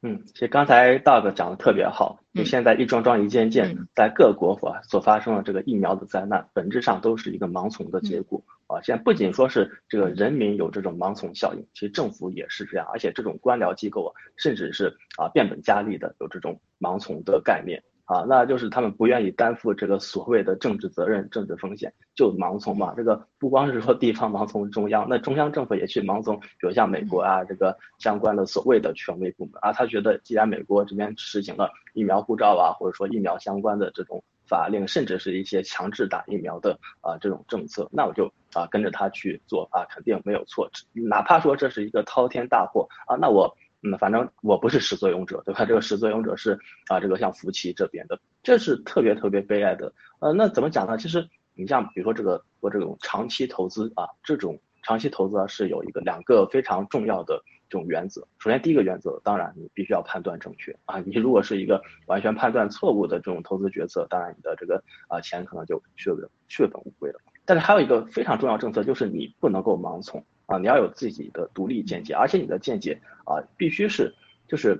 [0.00, 8.80] 嗯，其实刚才 Dog 讲的特别好，就现在一桩桩一件件在各国所所发生的这个疫苗的灾难，本质上都是一个盲从的结果啊。
[8.80, 17.82] 现在不仅说是这个人民有这种盲从效应，其实政府也是这样，而且这种官僚机构啊，甚至是啊变本加厉的有这种盲从的概念。
[18.08, 22.94] 啊，那就是他们不愿意担负这个所谓的政治责任、政治风险，就盲从嘛。
[22.96, 40.70] 这个不光是说地方盲从中央，那中央政府也去盲从，比如像美国啊，这个相关的所谓的权威部门啊，他觉得既然美国这边实行了疫苗护照啊，或者说疫苗相关的这种法令，甚至是一些强制打疫苗的啊这种政策，那我就啊跟着他去做啊，肯定没有错。
[40.94, 43.54] 哪怕说这是一个滔天大祸啊，那我。
[43.82, 45.64] 嗯，反正我不是始作俑者，对吧？
[45.64, 46.58] 这个始作俑者是
[46.88, 49.92] 啊，这个像福奇这边的，这是特别特别悲哀的。
[50.20, 50.98] 呃，那怎么讲呢？
[50.98, 58.26] 其实你像比如说这个做这种长期投资啊，这种长期投资啊是有一个两个非常重要的这种原则。
[58.38, 60.98] 首先第一个原则，当然你必须要判断正确啊。
[61.06, 67.20] 你如果是一个完全判断错误的这种投资决策，当然你的这个啊钱可能就血本血本无归了。
[67.44, 70.24] 但是还有一个非常重要政策，就是你不能够盲从。
[70.48, 74.14] 啊，你要有自己的独立见解，而且你的见解啊，必须是
[74.48, 74.74] 就是，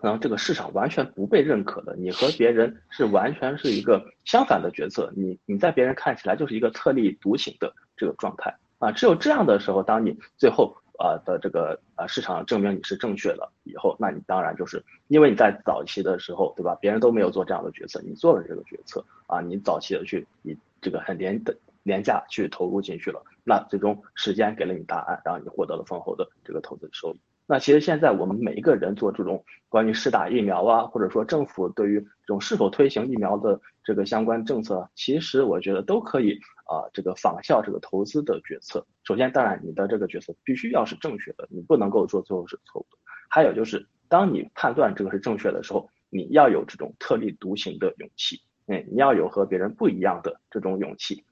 [0.00, 16.74] 可能这个市场完全不被认可的，你和别人是完全是一个相反的角色，你你在别人看起来就是一个特立独行的这个状态啊，只有这样的时候，当你最后啊的这个啊市场证明你是正确的以后，那你当然就是因为你在早期的时候，对吧？
[16.80, 21.54] 别人都没有做这样的决策，你做了这个决策啊，你早期的去你这个很廉的。
[21.88, 27.20] 廉价去投入进去了，那最终时间给了你答案，然后你获得了丰厚的这个投资收益。
[27.50, 38.86] 那其实现在我们每一个人做这种关于试打疫苗啊，或者说政府对于这种是否推行疫苗的这个相关政策，其实我觉得都可以啊，这个仿效这个投资的决策。
[39.02, 42.98] 首先，当然你的这个决策必须要是正确的，你不能够说最后是错误的。
[43.30, 51.24] 还有就是，当你判断这个是正确的时候，你要有这种特立独行的勇气，嗯，你要有和别人不一样的这种勇气。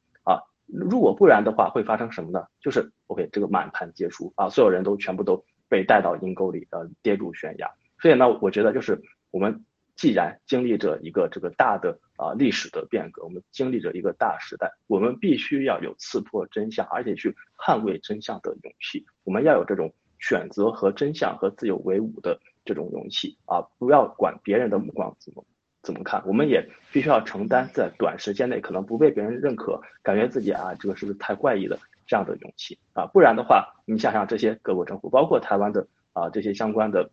[0.66, 2.46] 如果不然的话，会发生什么呢？
[2.60, 5.44] 就是 OK，这个满盘皆输啊，所有人都全部都。
[5.68, 7.68] 被带到阴沟里，呃，跌入悬崖。
[7.98, 9.02] 所以呢，我觉得就是
[9.32, 9.64] 我们
[9.96, 19.04] 既然经历着一个这个大的啊历史的变革，我们经历着一个大时代，我们必须要有刺破真相，而且去捍卫真相的勇气。
[19.24, 23.60] 我们要有这种选择和真相和自由为伍的这种勇气啊！
[23.76, 25.44] 不要管别人的目光怎么
[25.86, 31.78] 怎么看，我们也必须要承担在短时间内可能不被别人认可，感觉自己啊这个是不是太怪异了。
[32.08, 37.10] 这样的勇气啊，不然的话，你想想这些各国政府，包括台湾的啊这些相关的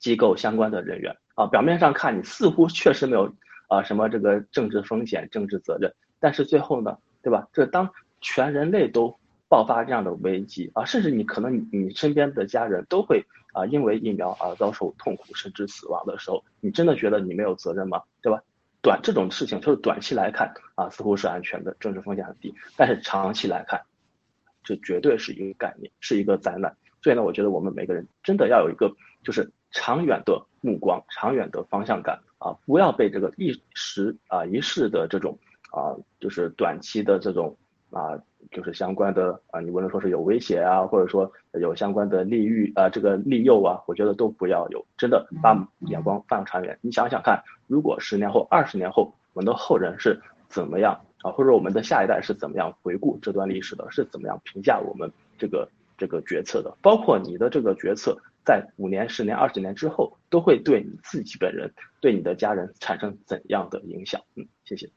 [0.00, 3.32] 机构、相关的人员啊，表面上看你似乎确实没有
[3.68, 7.46] 啊什么这个政治风险、政治责任，但是最后呢，对吧？
[7.52, 7.88] 这当
[8.20, 9.16] 全人类都
[9.48, 18.02] 爆发这样的危机啊，甚至你可能你你身边的家人都会啊因为疫苗而遭受痛苦甚至死亡的时候，你真的觉得你没有责任吗？
[18.22, 18.42] 对吧？
[18.82, 23.82] 短这种事情就是短期来看啊似乎是安全的，政治风险很低，但是长期来看。
[24.62, 26.76] 这绝对是一个概念，是一个灾难。
[27.00, 28.92] 所以呢，我觉得我们每个人真的要有一个
[29.22, 35.38] 就是长远的目光、长远的方向感啊，不要被这个一时啊一时的这种
[35.70, 37.56] 啊，就是短期的这种
[37.90, 38.18] 啊，
[38.50, 44.84] 就是相关的啊，你无论说是有威胁啊，或者说有相关的利欲啊，这个利诱啊，我觉得都不要有。
[44.98, 51.00] 真的把眼光放长远，你想想看，如果十年后、二十年后，我们的后人是怎么样？
[51.22, 53.86] 啊，或者我们的下一代是怎么样回顾这段历史的？
[53.90, 56.76] 是怎么样评价我们这个这个决策的？
[56.82, 64.20] 包括你的这个决策，在五年、十年、二十年之后，都会对你自己本人、对你的家人产生怎样的影响？
[64.34, 64.90] 嗯，谢谢。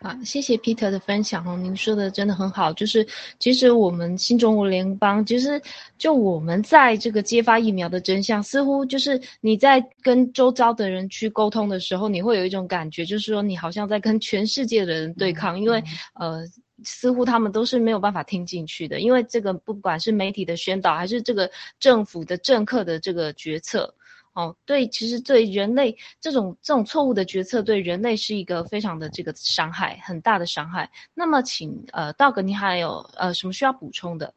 [0.00, 2.72] 啊，谢谢 Peter 的分享哦，您说的真的很好。
[2.72, 3.04] 就是
[3.40, 5.60] 其实我们新中国联邦，其实
[5.98, 15.82] 就我们在这个揭发疫苗的真相，似乎就是你在跟周遭的人去沟通的时候，你会有一种感觉，就是说你好像在跟全世界的人对抗，因为
[16.14, 16.44] 呃，
[16.84, 23.92] 似乎他们都是没有办法听进去的，因为这个不管是媒体的宣导，还是这个政府的政客的这个决策。
[24.38, 30.88] 哦，对，其实对人类这种这种错误的决策，对人类是一个非常的这个伤害，很大的伤害。
[31.12, 34.32] 那么，请呃道格，你还有呃什么需要补充的？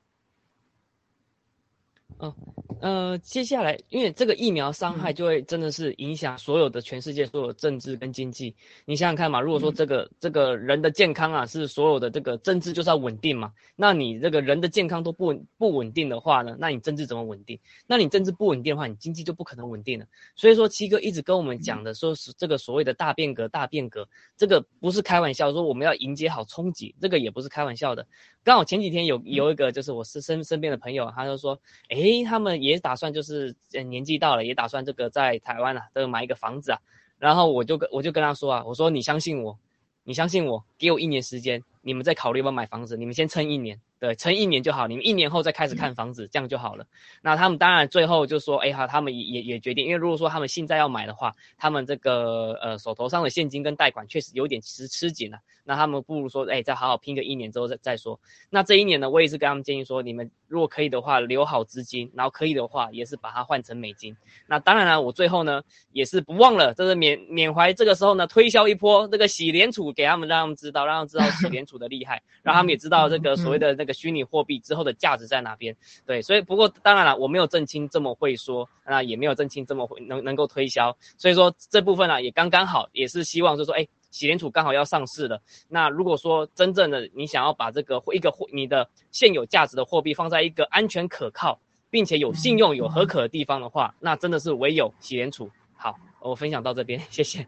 [2.18, 2.34] 嗯，
[2.82, 8.56] 呃，接下来，因为这个疫苗伤害就会真的是影响所有的全世界所有政治跟经济。
[8.86, 17.60] 你想想看嘛，如果说这个这个人的健康啊是所有的这个政治就是要稳定嘛，那你这个人的健康都不不稳定的话呢，那你政治怎么稳定？
[17.86, 20.08] 那你政治不稳定的话，你经济就不可能稳定了。
[20.36, 28.08] 所以说七哥一直跟我们讲的说是这个所谓的大变革大变革，这个不是开玩笑，说我们要迎接好冲击，这个也不是开玩笑的。
[28.44, 31.60] 刚好前几天有有一个就是我是身身边的朋友，他就说，
[31.90, 33.56] 哎，他们也也打算就是
[33.90, 36.80] 年纪到了，也打算这个在台湾啊，这个买一个房子啊。
[37.20, 39.60] 然后我就跟我就跟他说啊，我说你相信我，
[40.04, 43.80] 你相信我，给我一年时间，你们再考虑要不要买房子，你们先撑一年。
[44.02, 46.88] 对，撑一年就好，你们一年后再开始看房子，这样就好了。
[47.22, 55.38] 那他们当然最后就说，哎哈，他们也也也决定，因为如果说他们现在要买的话，他们这个呃手头上的现金跟贷款确实有点吃吃紧了。
[55.64, 58.20] 那他们不如说，哎，再好好拼个一年之后再再说。
[58.50, 64.18] 那这一年呢，我也是跟他们建议说，你们如果可以的话，留好资金，然后可以的话，也是把它换成美金。
[64.48, 73.91] 那当然了，我最后呢也是不忘了，这是缅缅怀这个时候呢推销一波这个洗联储给他们，让他们知道，让他们知道洗联储的厉害， 让他们也知道这个所谓的那个。
[73.94, 75.76] 虚拟货币之后的价值在哪边？
[76.06, 95.50] 对，所以不过当然了，我没有正清这么会说，那也没有正清这么会能能够推销，所以说这部分呢也刚刚好，也是希望就是说，哎，喜联储刚好要上市了，那如果说真正的你想要把这个一个货你的现有价值的货币放在一个安全可靠，并且有信用有合可的地方的话，那真的是唯有喜联储。
[95.76, 97.48] 好，我分享到这边，谢谢。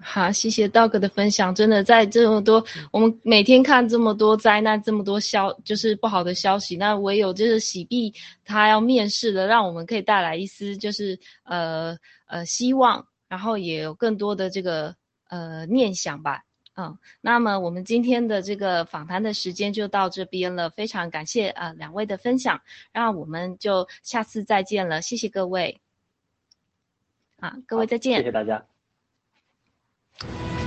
[0.00, 1.54] 好，谢谢道哥的分享。
[1.54, 8.12] 真的，在这么多，我们每天看这么多灾难，这么多消，就是不好的消息，那唯有就是喜碧，
[8.44, 14.94] 他要面试的，让我们可以带来一丝就是呃呃希望，然后也有更多的这个
[15.28, 16.44] 呃念想吧。
[16.76, 22.60] 嗯，那么我们今天的这个访谈的时间就到这边了，非常感谢啊两位的分享，
[22.92, 25.80] 那我们就下次再见了，谢谢各位。
[27.38, 28.66] 啊，各位再见，谢谢大家。
[30.20, 30.63] Thank you